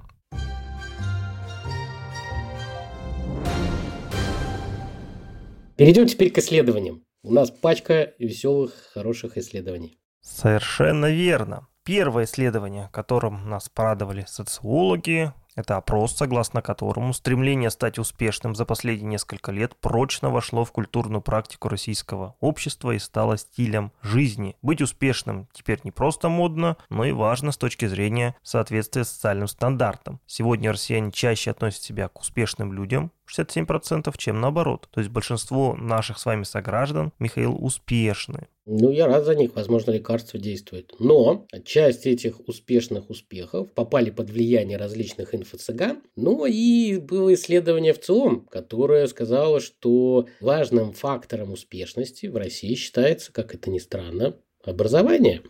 [5.77, 7.03] Перейдем теперь к исследованиям.
[7.27, 9.97] У нас пачка веселых, хороших исследований.
[10.21, 11.67] Совершенно верно.
[11.83, 19.11] Первое исследование, которым нас порадовали социологи, Это опрос, согласно которому стремление стать успешным за последние
[19.11, 24.57] несколько лет прочно вошло в культурную практику российского общества и стало стилем жизни.
[24.61, 30.19] Быть успешным теперь не просто модно, но и важно с точки зрения соответствия социальным стандартам.
[30.25, 34.87] Сегодня россияне чаще относят себя к успешным людям, 67%, чем наоборот.
[34.91, 38.47] То есть большинство наших с вами сограждан, Михаил, успешны.
[38.67, 40.93] Ну, я рад за них, возможно, лекарство действует.
[40.97, 46.01] Но часть этих успешных успехов попали под влияние различных инфо-цыган.
[46.15, 53.31] Ну и было исследование в ЦИОМ, которое сказало, что важным фактором успешности в России считается,
[53.31, 55.43] как это ни странно, образование.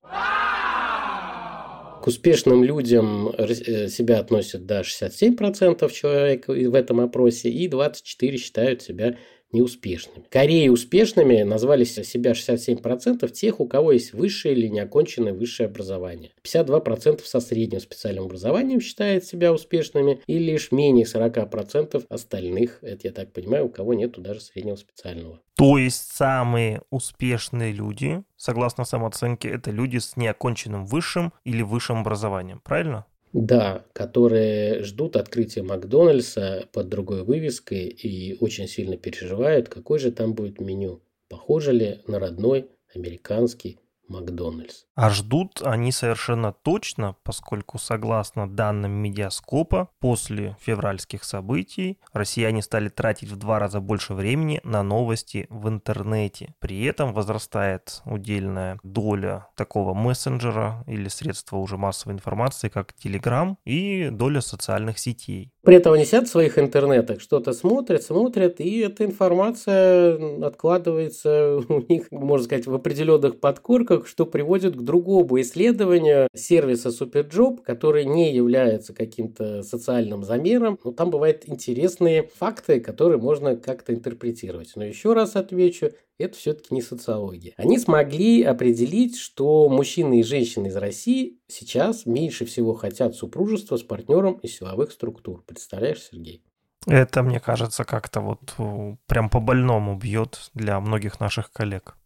[2.06, 8.84] К успешным людям э, себя относят до 67% человек в этом опросе, и 24% считают
[8.84, 9.18] себя
[9.52, 10.26] неуспешными.
[10.30, 16.32] Кореи успешными назвали себя 67% тех, у кого есть высшее или неоконченное высшее образование.
[16.44, 23.14] 52% со средним специальным образованием считают себя успешными, и лишь менее 40% остальных, это я
[23.14, 25.40] так понимаю, у кого нету даже среднего специального.
[25.56, 32.60] То есть самые успешные люди, согласно самооценке, это люди с неоконченным высшим или высшим образованием,
[32.60, 33.06] правильно?
[33.38, 40.34] Да, которые ждут открытия Макдональдса под другой вывеской и очень сильно переживают, какой же там
[40.34, 41.02] будет меню.
[41.28, 43.78] Похоже ли на родной американский
[44.08, 44.84] Макдональдс.
[44.96, 53.30] А ждут они совершенно точно, поскольку, согласно данным медиаскопа, после февральских событий россияне стали тратить
[53.30, 56.56] в два раза больше времени на новости в интернете.
[56.60, 64.10] При этом возрастает удельная доля такого мессенджера или средства уже массовой информации, как Telegram, и
[64.12, 65.52] доля социальных сетей.
[65.64, 71.82] При этом они сидят в своих интернетах, что-то смотрят, смотрят, и эта информация откладывается у
[71.90, 78.34] них, можно сказать, в определенных подкорках, что приводит к другому исследованию сервиса Superjob, который не
[78.34, 80.80] является каким-то социальным замером.
[80.84, 84.74] Но там бывают интересные факты, которые можно как-то интерпретировать.
[84.76, 87.54] Но еще раз отвечу, это все-таки не социология.
[87.58, 93.84] Они смогли определить, что мужчины и женщины из России сейчас меньше всего хотят супружества с
[93.84, 95.44] партнером из силовых структур.
[95.46, 96.42] Представляешь, Сергей?
[96.88, 101.98] Это, мне кажется, как-то вот э, прям по-больному бьет для многих наших коллег.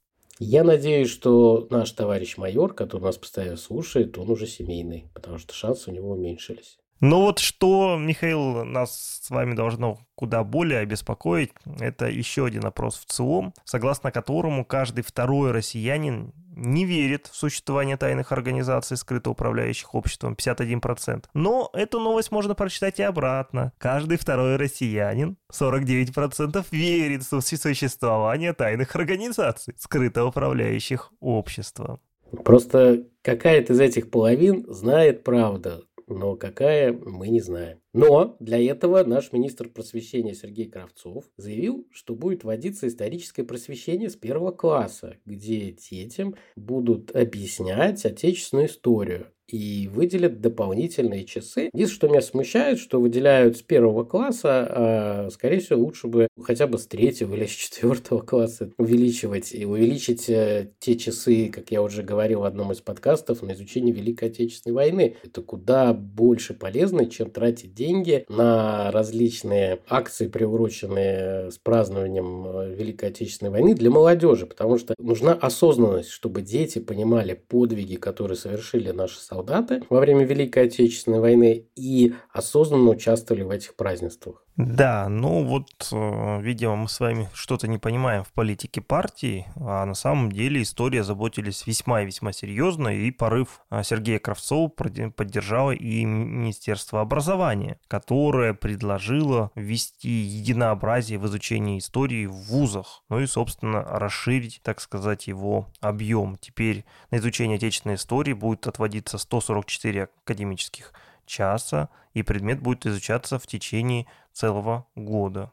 [0.41, 5.53] Я надеюсь, что наш товарищ майор, который нас постоянно слушает, он уже семейный, потому что
[5.53, 6.78] шансы у него уменьшились.
[7.01, 12.97] Ну вот что, Михаил, нас с вами должно куда более обеспокоить, это еще один опрос
[12.97, 19.95] в ЦИОМ, согласно которому каждый второй россиянин не верит в существование тайных организаций, скрыто управляющих
[19.95, 21.23] обществом, 51%.
[21.33, 23.71] Но эту новость можно прочитать и обратно.
[23.77, 32.01] Каждый второй россиянин, 49%, верит в существование тайных организаций, скрыто управляющих обществом.
[32.43, 37.79] Просто какая-то из этих половин знает правду, но какая, мы не знаем.
[37.93, 44.15] Но для этого наш министр просвещения Сергей Кравцов заявил, что будет вводиться историческое просвещение с
[44.15, 51.69] первого класса, где детям будут объяснять отечественную историю и выделят дополнительные часы.
[51.73, 56.67] Единственное, что меня смущает, что выделяют с первого класса, а, скорее всего, лучше бы хотя
[56.67, 61.81] бы с третьего или с четвертого класса увеличивать и увеличить э, те часы, как я
[61.81, 65.15] уже говорил в одном из подкастов, на изучение Великой Отечественной войны.
[65.23, 73.09] Это куда больше полезно, чем тратить деньги на различные акции, приуроченные с празднованием э, Великой
[73.09, 79.19] Отечественной войны для молодежи, потому что нужна осознанность, чтобы дети понимали подвиги, которые совершили наши
[79.19, 84.43] солдаты, солдаты во время Великой Отечественной войны и осознанно участвовали в этих празднествах.
[84.59, 89.85] Да, ну вот, э, видимо, мы с вами что-то не понимаем в политике партии, а
[89.85, 95.71] на самом деле история заботились весьма и весьма серьезно, и порыв э, Сергея Кравцова поддержало
[95.71, 103.81] и Министерство образования, которое предложило ввести единообразие в изучении истории в вузах, ну и, собственно,
[103.81, 106.35] расширить, так сказать, его объем.
[106.35, 110.91] Теперь на изучение отечественной истории будет отводиться 144 академических
[111.25, 114.07] часа, и предмет будет изучаться в течение
[114.39, 115.51] целого года.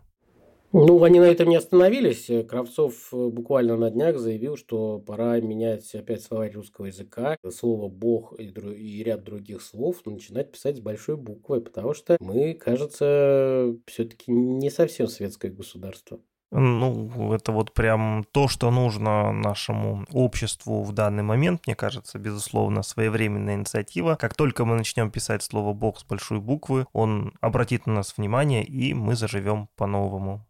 [0.72, 2.30] Ну, они на этом не остановились.
[2.46, 7.38] Кравцов э, буквально на днях заявил, что пора менять опять словарь русского языка.
[7.50, 12.54] Слово «бог» и, и ряд других слов начинать писать с большой буквы, потому что мы,
[12.54, 16.20] кажется, все-таки не совсем светское государство.
[16.52, 22.82] Ну, это вот прям то, что нужно нашему обществу в данный момент, мне кажется, безусловно,
[22.82, 24.16] своевременная инициатива.
[24.18, 28.64] Как только мы начнем писать слово «бог» с большой буквы, он обратит на нас внимание,
[28.64, 30.46] и мы заживем по-новому.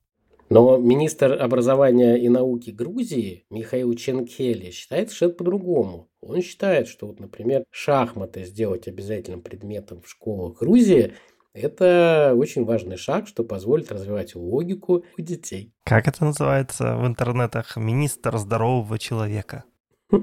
[0.48, 6.08] Но министр образования и науки Грузии Михаил Ченкели считает совершенно по-другому.
[6.20, 11.14] Он считает, что, вот, например, шахматы сделать обязательным предметом в школах Грузии
[11.56, 15.72] Это очень важный шаг, что позволит развивать логику у детей.
[15.84, 17.76] Как это называется в интернетах?
[17.76, 19.64] Министр здорового человека.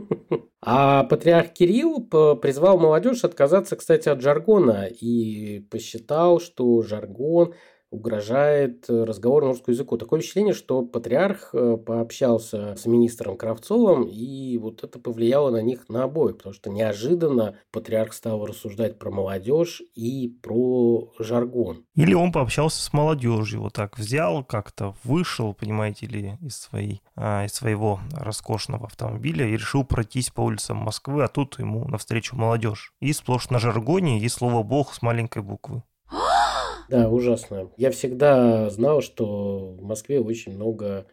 [0.65, 2.07] А патриарх Кирилл
[2.37, 7.53] призвал молодежь отказаться, кстати, от жаргона и посчитал, что жаргон
[7.93, 9.97] угрожает э, разговорному русскому языку.
[9.97, 15.87] Такое впечатление, что патриарх э, пообщался с министром Кравцовым, и вот это повлияло на них
[15.89, 21.85] на обоих, потому что неожиданно патриарх стал рассуждать про молодежь и про жаргон.
[21.95, 27.45] Или он пообщался с молодежью, вот так взял, как-то вышел, понимаете ли, из, своей, а,
[27.45, 32.93] из своего роскошного автомобиля и решил пройтись по улицам Москвы, а тут ему навстречу молодежь.
[32.99, 35.83] И сплошь на жаргоне и слово «бог» с маленькой буквы.
[36.93, 37.71] Да, ужасно.
[37.75, 41.07] Я всегда знал, что в Москве очень много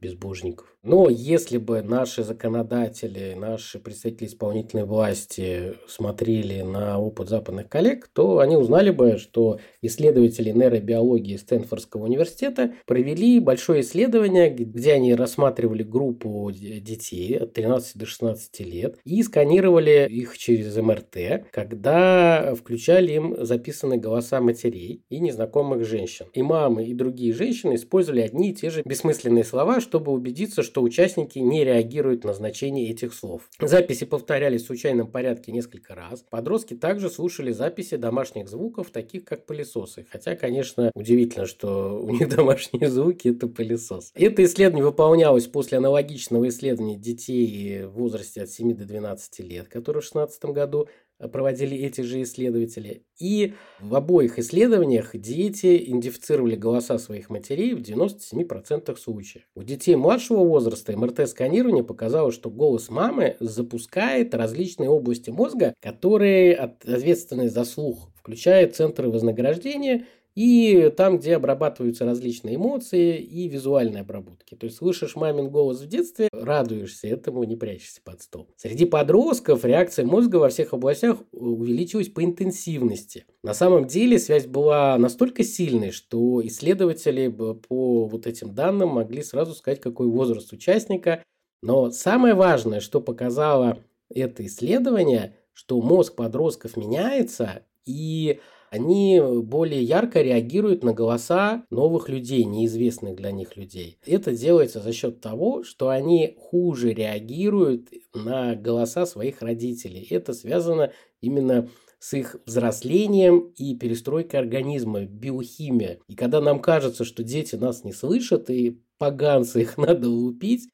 [0.00, 0.78] безбожников.
[0.82, 8.38] Но если бы наши законодатели, наши представители исполнительной власти смотрели на опыт западных коллег, то
[8.38, 16.50] они узнали бы, что исследователи нейробиологии Стэнфордского университета провели большое исследование, где они рассматривали группу
[16.50, 24.00] детей от 13 до 16 лет и сканировали их через МРТ, когда включали им записанные
[24.00, 26.24] голоса матерей и незнакомых женщин.
[26.32, 30.82] И мамы, и другие женщины использовали одни и те же бессмысленные слова, чтобы убедиться, что
[30.82, 33.50] участники не реагируют на значение этих слов.
[33.60, 36.24] Записи повторялись в случайном порядке несколько раз.
[36.30, 40.06] Подростки также слушали записи домашних звуков, таких как пылесосы.
[40.08, 44.12] Хотя, конечно, удивительно, что у них домашние звуки– это пылесос.
[44.14, 50.00] Это исследование выполнялось после аналогичного исследования детей в возрасте от 7 до 12 лет, которое
[50.00, 50.88] в 2016 году
[51.28, 53.02] проводили эти же исследователи.
[53.18, 59.44] И в обоих исследованиях дети идентифицировали голоса своих матерей в 97% случаев.
[59.54, 67.48] У детей младшего возраста МРТ-сканирование показало, что голос мамы запускает различные области мозга, которые ответственны
[67.48, 70.06] за слух, включая центры вознаграждения–
[70.40, 74.54] и там, где обрабатываются различные эмоции и визуальные обработки.
[74.54, 78.48] То есть слышишь мамин голос в детстве, радуешься этому, не прячешься под стол.
[78.56, 83.26] Среди подростков реакция мозга во всех областях увеличилась по интенсивности.
[83.42, 89.52] На самом деле связь была настолько сильной, что исследователи по вот этим данным могли сразу
[89.52, 91.22] сказать, какой возраст участника.
[91.62, 93.78] Но самое важное, что показало
[94.08, 102.44] это исследование, что мозг подростков меняется, и они более ярко реагируют на голоса новых людей,
[102.44, 103.98] неизвестных для них людей.
[104.06, 110.06] Это делается за счет того, что они хуже реагируют на голоса своих родителей.
[110.10, 111.68] Это связано именно
[111.98, 115.98] с их взрослением и перестройкой организма, биохимия.
[116.08, 120.68] И когда нам кажется, что дети нас не слышат и поганцы их надо лупить,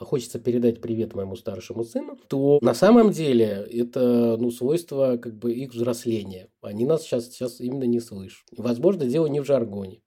[0.00, 5.52] хочется передать привет моему старшему сыну, то на самом деле это ну, свойство как бы
[5.52, 6.48] их взросления.
[6.60, 8.44] Они нас сейчас, сейчас именно не слышат.
[8.56, 10.00] Возможно, дело не в жаргоне.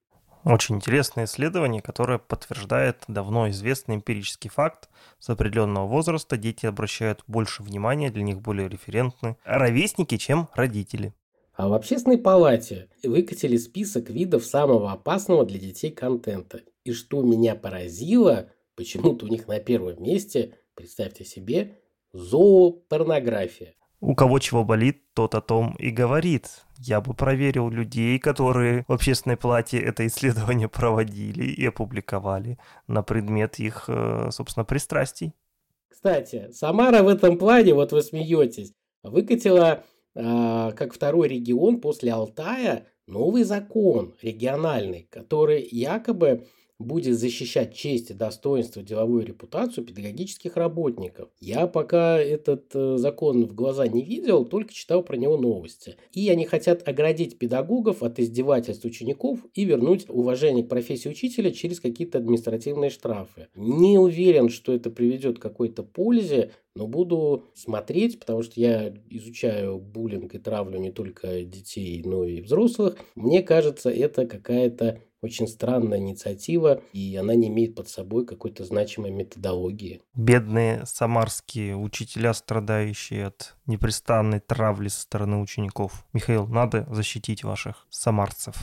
[0.46, 4.90] Очень интересное исследование, которое подтверждает давно известный эмпирический факт.
[5.18, 11.16] С определенного возраста дети обращают больше внимания, для них более референтны ровесники, чем родители.
[11.56, 16.62] А в общественной палате выкатили список видов самого опасного для детей контента.
[16.84, 21.80] И что меня поразило, Почему-то у них на первом месте, представьте себе,
[22.14, 23.76] зоопорнография.
[24.02, 26.66] У кого чего болит, тот о том и говорит.
[26.78, 33.60] Я бы проверил людей, которые в общественной плате это исследование проводили и опубликовали на предмет
[33.60, 35.34] их, э, собственно, пристрастий.
[35.88, 42.86] Кстати, Самара в этом плане, вот вы смеетесь, выкатила э, как второй регион после Алтая
[43.08, 46.48] новый закон региональный, который якобы
[46.80, 51.30] будет защищать честь и достоинство, деловую репутацию педагогических работников.
[51.40, 55.96] Я пока этот э, закон в глаза не видел, только читал про него новости.
[56.12, 61.80] И они хотят оградить педагогов от издевательств учеников и вернуть уважение к профессии учителя через
[61.80, 63.48] какие-то административные штрафы.
[63.56, 69.80] Не уверен, что это приведет к какой-то пользе, но буду смотреть, потому что я изучаю
[69.80, 72.98] буллинг и травлю не только детей, но и взрослых.
[73.16, 79.12] Мне кажется, это какая-то очень странная инициатива, и она не имеет под собой какой-то значимой
[79.12, 80.02] методологии.
[80.14, 86.06] Бедные самарские учителя, страдающие от непрестанной травли со стороны учеников.
[86.14, 88.56] Михаил, надо защитить ваших самарцев.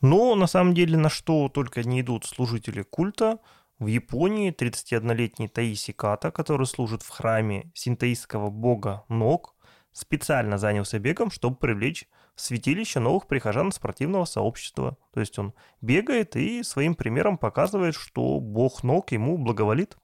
[0.00, 3.38] Но на самом деле на что только не идут служители культа,
[3.78, 9.53] в Японии 31-летний Таиси Ката, который служит в храме синтоистского бога Ног,
[9.94, 14.98] специально занялся бегом, чтобы привлечь в святилище новых прихожан спортивного сообщества.
[15.12, 19.96] То есть он бегает и своим примером показывает, что бог ног ему благоволит.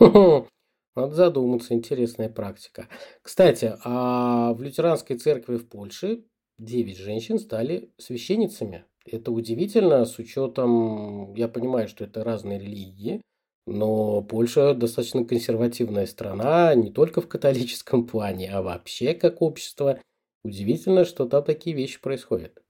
[0.00, 2.88] Надо задуматься, интересная практика.
[3.20, 6.24] Кстати, а в лютеранской церкви в Польше
[6.58, 8.84] 9 женщин стали священницами.
[9.04, 13.20] Это удивительно с учетом, я понимаю, что это разные религии,
[13.66, 19.98] но Польша достаточно консервативная страна, не только в католическом плане, а вообще как общество.
[20.44, 22.62] Удивительно, что там такие вещи происходят.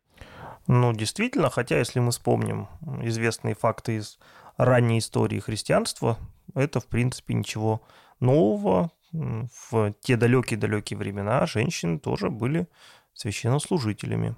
[0.66, 2.68] Ну, действительно, хотя если мы вспомним
[3.02, 4.18] известные факты из
[4.56, 6.16] ранней истории христианства,
[6.54, 7.82] это, в принципе, ничего
[8.18, 8.90] нового.
[9.12, 12.66] В те далекие-далекие времена женщины тоже были
[13.12, 14.34] священнослужителями.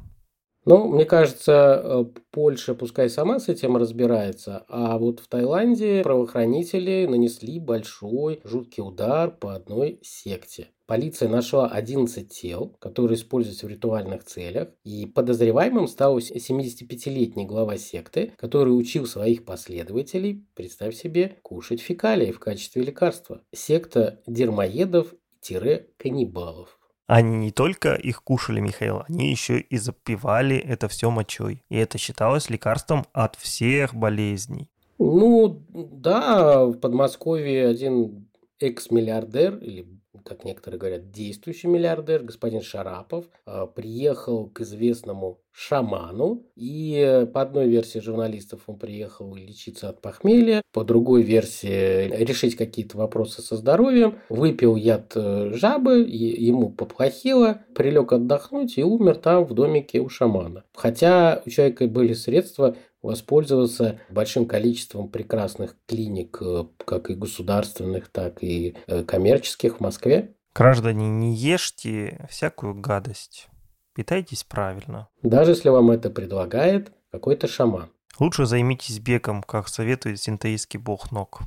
[0.69, 7.07] Ну, мне кажется, э, Польша пускай сама с этим разбирается, а вот в Таиланде правоохранители
[7.09, 10.69] нанесли большой жуткий удар по одной секте.
[10.85, 18.35] Полиция нашла 11 тел, которые используются в ритуальных целях, и подозреваемым стал 75-летний глава секты,
[18.37, 23.41] который учил своих последователей, представь себе, кушать фекалии в качестве лекарства.
[23.55, 26.78] Секта дермоедов-каннибалов.
[27.09, 31.65] Они не только их кушали, Михаил, они еще и запивали это все мочой.
[31.71, 34.69] И это считалось лекарством от всех болезней.
[34.99, 38.29] Ну, да, в Подмосковье один
[38.61, 39.87] экс-миллиардер или
[40.29, 46.47] как некоторые говорят, действующий миллиардер, господин Шарапов, а, приехал к известному шаману.
[46.55, 52.97] И по одной версии журналистов он приехал лечиться от похмелья, по другой версии решить какие-то
[52.97, 54.19] вопросы со здоровьем.
[54.29, 60.65] Выпил яд э, жабы, ему поплохело, прилег отдохнуть и умер там в домике у шамана.
[60.75, 62.77] Хотя у человека были средства
[63.09, 70.35] воспользоваться большим количеством прекрасных клиник, э, как и государственных, так и э, коммерческих в Москве.
[70.55, 73.49] Граждане, не ешьте всякую гадость.
[73.95, 75.09] Питайтесь правильно.
[75.23, 77.89] Даже если вам это предлагает какой-то шаман.
[78.21, 81.41] Лучше займитесь бегом, как советует синтеистский бог ног.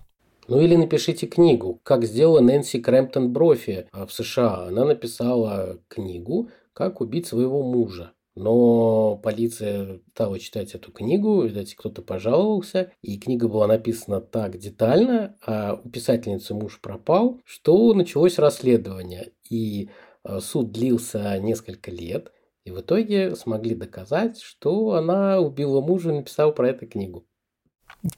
[0.47, 4.68] Ну или напишите книгу, как сделала Нэнси Крэмптон Брофи в США.
[4.68, 8.14] Она написала книгу «Как убить своего мужа».
[8.36, 15.38] Но полиция стала читать эту книгу, видать, кто-то пожаловался, и книга была написана так детально,
[15.46, 19.34] а у писательницы муж пропал, что началось расследование.
[19.50, 19.90] И
[20.24, 22.32] э, суд длился несколько лет,
[22.64, 27.26] и в итоге смогли доказать, что она убила мужа и написала про эту книгу.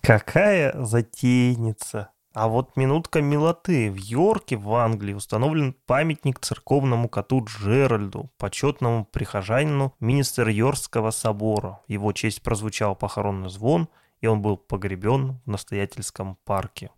[0.01, 2.12] Какая затейница!
[2.33, 3.91] А вот минутка милоты.
[3.91, 11.81] В Йорке, в Англии, установлен памятник церковному коту Джеральду, почетному прихожанину министра Йоркского собора.
[11.87, 13.87] Его честь прозвучал похоронный звон,
[14.19, 16.89] и он был погребен в настоятельском парке.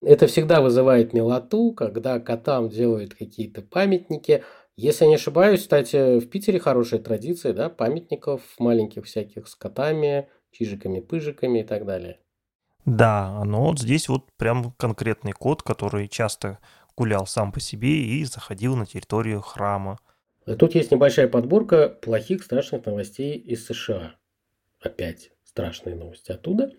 [0.00, 4.42] Это всегда вызывает милоту, когда котам делают какие-то памятники.
[4.76, 10.28] Если я не ошибаюсь, кстати, в Питере хорошая традиция, да, памятников маленьких всяких с котами,
[10.52, 12.20] чижиками-пыжиками и так далее.
[12.84, 16.58] Да, но вот здесь вот прям конкретный код, который часто
[16.96, 19.98] гулял сам по себе и заходил на территорию храма.
[20.58, 24.14] Тут есть небольшая подборка плохих страшных новостей из США.
[24.80, 26.72] Опять страшные новости оттуда.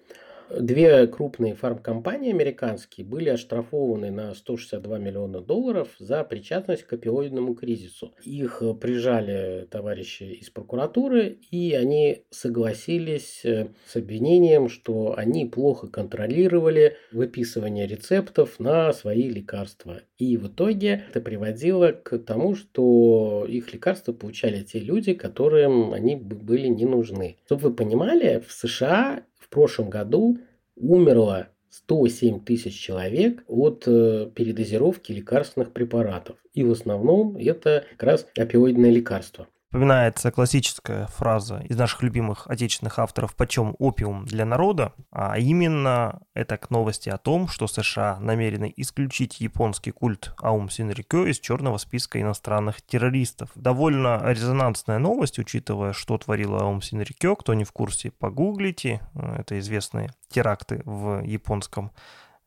[0.58, 8.14] Две крупные фармкомпании американские были оштрафованы на 162 миллиона долларов за причастность к опиоидному кризису.
[8.24, 15.88] Их э, прижали товарищи из прокуратуры, и они согласились э, с обвинением, что они плохо
[15.88, 20.02] контролировали выписывание рецептов на свои лекарства.
[20.18, 26.16] И в итоге это приводило к тому, что их лекарства получали те люди, которым они
[26.16, 27.38] были не нужны.
[27.46, 30.38] Чтобы вы понимали, в США в прошлом году
[30.76, 36.38] умерло 107 тысяч человек от э, передозировки лекарственных препаратов.
[36.54, 39.48] И в основном это как раз опиоидное лекарство.
[39.70, 46.58] Вспоминается классическая фраза из наших любимых отечественных авторов «Почем опиум для народа?», а именно это
[46.58, 52.20] к новости о том, что США намерены исключить японский культ Аум Синрикё из черного списка
[52.20, 53.52] иностранных террористов.
[53.54, 57.36] Довольно резонансная новость, учитывая, что творила Аум Синрикё.
[57.36, 59.02] Кто не в курсе, погуглите.
[59.14, 61.92] Это известные теракты в японском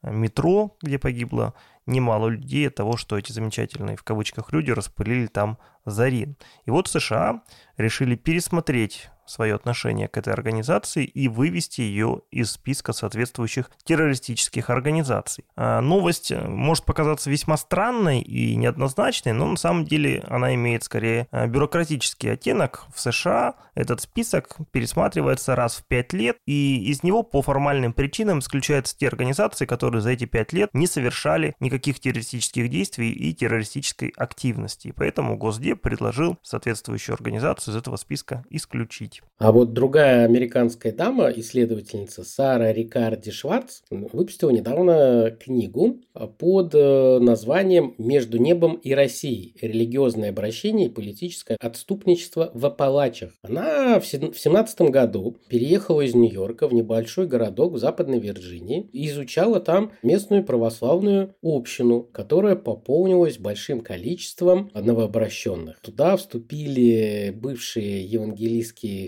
[0.03, 1.55] метро, где погибло
[1.87, 6.37] немало людей от того, что эти замечательные в кавычках люди распылили там зарин.
[6.65, 7.43] И вот США
[7.77, 15.45] решили пересмотреть свое отношение к этой организации и вывести ее из списка соответствующих террористических организаций.
[15.57, 20.85] А новость э, может показаться весьма странной и неоднозначной, но на самом деле она имеет
[20.85, 22.87] скорее э, бюрократический оттенок.
[22.95, 28.41] В США этот список пересматривается раз в пять лет, и из него по формальным причинам
[28.41, 34.13] исключаются те организации, которые за эти пять лет не совершали никаких террористических действий и террористической
[34.17, 34.89] активности.
[34.89, 39.12] И поэтому Госдеп предложил соответствующую организацию из этого списка исключить.
[39.13, 39.33] Обсудить.
[39.43, 45.97] А вот другая американская дама, исследовательница Сара Рикарди Шварц, выпустила недавно книгу
[46.39, 49.57] под э, названием «Между небом и Россией.
[49.61, 53.33] Религиозное обращение и политическое отступничество в Апалачах».
[53.43, 59.59] Она в 17 году переехала из Нью-Йорка в небольшой городок в Западной Вирджинии и изучала
[59.59, 65.81] там местную православную общину, которая пополнилась большим количеством новообращенных.
[65.81, 68.05] Туда вступили бывшие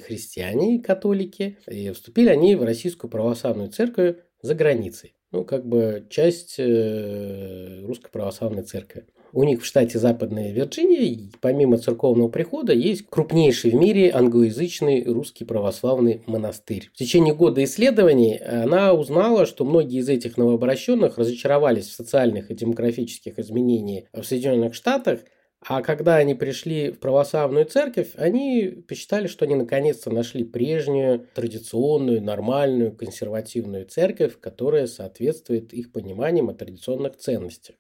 [0.01, 5.15] христиане христиане, католики, и вступили они в Российскую Православную Церковь за границей.
[5.33, 9.07] Ну, как бы часть э, Русской Православной Церкви.
[9.33, 15.45] У них в штате Западная Вирджиния, помимо церковного прихода, есть крупнейший в мире англоязычный русский
[15.45, 16.89] православный монастырь.
[16.95, 22.55] В течение года исследований она узнала, что многие из этих новообращенных разочаровались в социальных и
[22.55, 25.19] демографических изменениях в Соединенных Штатах
[25.67, 32.23] а когда они пришли в православную церковь, они посчитали, что они наконец-то нашли прежнюю, традиционную,
[32.23, 37.77] нормальную, консервативную церковь, которая соответствует их пониманиям о традиционных ценностях.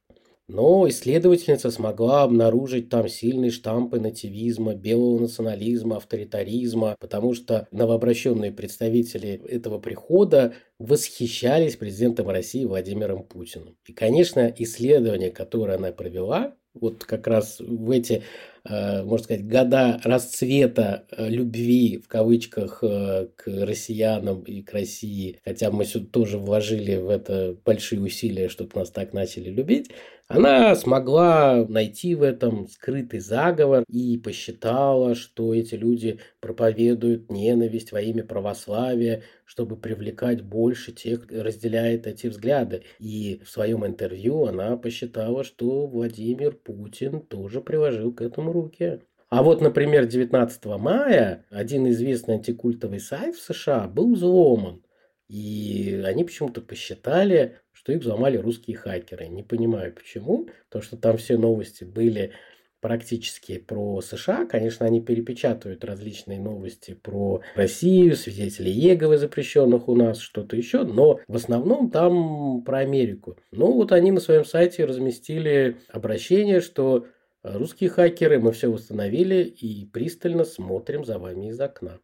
[0.46, 9.40] Но исследовательница смогла обнаружить там сильные штампы нативизма, белого национализма, авторитаризма, потому что новообращенные представители
[9.48, 13.78] этого прихода восхищались президентом России Владимиром Путиным.
[13.86, 18.22] И, конечно, исследование, которое она провела, вот как раз в эти,
[18.64, 25.40] э, можно сказать, года расцвета э, любви, в кавычках, э, к россиянам и к России,
[25.44, 29.90] хотя мы тоже вложили в это большие усилия, чтобы нас так начали любить,
[30.26, 38.00] она смогла найти в этом скрытый заговор и посчитала, что эти люди проповедуют ненависть во
[38.00, 42.84] имя православия, чтобы привлекать больше тех, кто разделяет эти взгляды.
[42.98, 49.00] И в своем интервью она посчитала, что Владимир Путин тоже приложил к этому руки.
[49.28, 54.82] А вот, например, 19 мая один известный антикультовый сайт в США был взломан.
[55.28, 59.28] И они почему-то посчитали, что их взломали русские хакеры.
[59.28, 62.32] Не понимаю почему, потому что там все новости были
[62.80, 64.46] практически про США.
[64.46, 71.20] Конечно, они перепечатывают различные новости про Россию, свидетелей Еговы запрещенных у нас, что-то еще, но
[71.28, 73.36] в основном там про Америку.
[73.52, 77.06] Ну вот они на своем сайте разместили обращение, что
[77.42, 82.00] русские хакеры, мы все установили и пристально смотрим за вами из окна.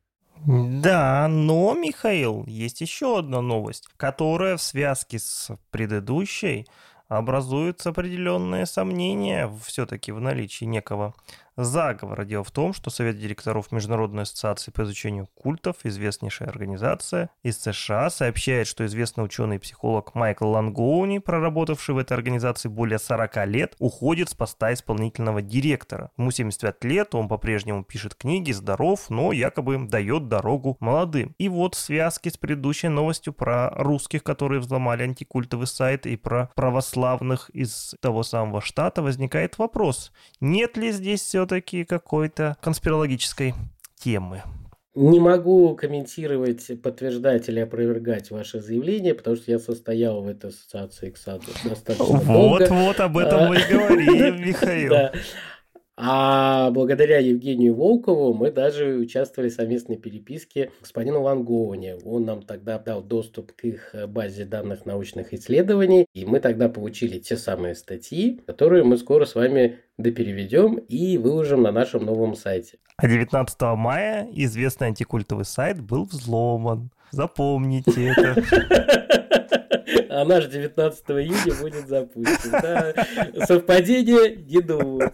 [0.47, 6.67] Да, но, Михаил, есть еще одна новость, которая в связке с предыдущей
[7.09, 11.15] образуются определенные сомнения все-таки в наличии некого
[11.57, 12.25] заговора.
[12.25, 18.11] Дело в том, что Совет директоров Международной ассоциации по изучению культов, известнейшая организация из США,
[18.11, 23.77] сообщает, что известный ученый и психолог Майкл Лангоуни, проработавший в этой организации более 40 лет,
[23.79, 26.11] уходит с поста исполнительного директора.
[26.17, 31.35] Ему 75 лет, он по-прежнему пишет книги, здоров, но якобы дает дорогу молодым.
[31.39, 36.51] И вот в связке с предыдущей новостью про русских, которые взломали антикультовый сайт, и про
[36.55, 43.55] православных из того самого штата возникает вопрос, нет ли здесь все все-таки какой-то конспирологической
[43.99, 44.43] темы.
[44.95, 51.11] Не могу комментировать, подтверждать или опровергать ваше заявление, потому что я состоял в этой ассоциации
[51.11, 52.67] КСАД достаточно вот, долго.
[52.69, 54.93] Вот, вот об этом мы и говорим, Михаил.
[56.03, 61.97] А благодаря Евгению Волкову мы даже участвовали в совместной переписке с господином Лангоуни.
[62.07, 67.19] Он нам тогда дал доступ к их базе данных научных исследований, и мы тогда получили
[67.19, 72.79] те самые статьи, которые мы скоро с вами допереведем и выложим на нашем новом сайте.
[72.97, 76.91] А 19 мая известный антикультовый сайт был взломан.
[77.11, 78.43] Запомните это.
[80.11, 82.51] а наш 19 июня будет запущен.
[82.51, 83.47] Да.
[83.47, 84.37] Совпадение?
[84.37, 85.13] Не думаю.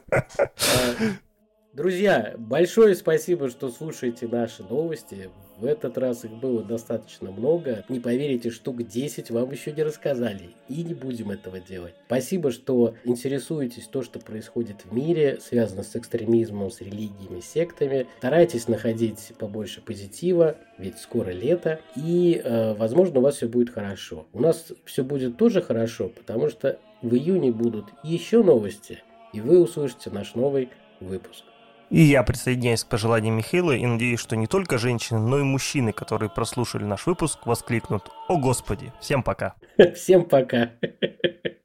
[1.76, 5.28] Друзья, большое спасибо, что слушаете наши новости.
[5.58, 7.84] В этот раз их было достаточно много.
[7.90, 10.54] Не поверите, штук 10 вам еще не рассказали.
[10.70, 11.92] И не будем этого делать.
[12.06, 18.06] Спасибо, что интересуетесь то, что происходит в мире, связано с экстремизмом, с религиями, сектами.
[18.20, 21.80] Старайтесь находить побольше позитива, ведь скоро лето.
[21.94, 24.26] И, э, возможно, у вас все будет хорошо.
[24.32, 29.02] У нас все будет тоже хорошо, потому что в июне будут еще новости,
[29.34, 30.70] и вы услышите наш новый
[31.00, 31.44] выпуск.
[31.91, 35.93] И я присоединяюсь к пожеланиям Михаила и надеюсь, что не только женщины, но и мужчины,
[35.93, 39.55] которые прослушали наш выпуск, воскликнут «О Господи!» Всем пока!
[39.95, 40.70] Всем пока!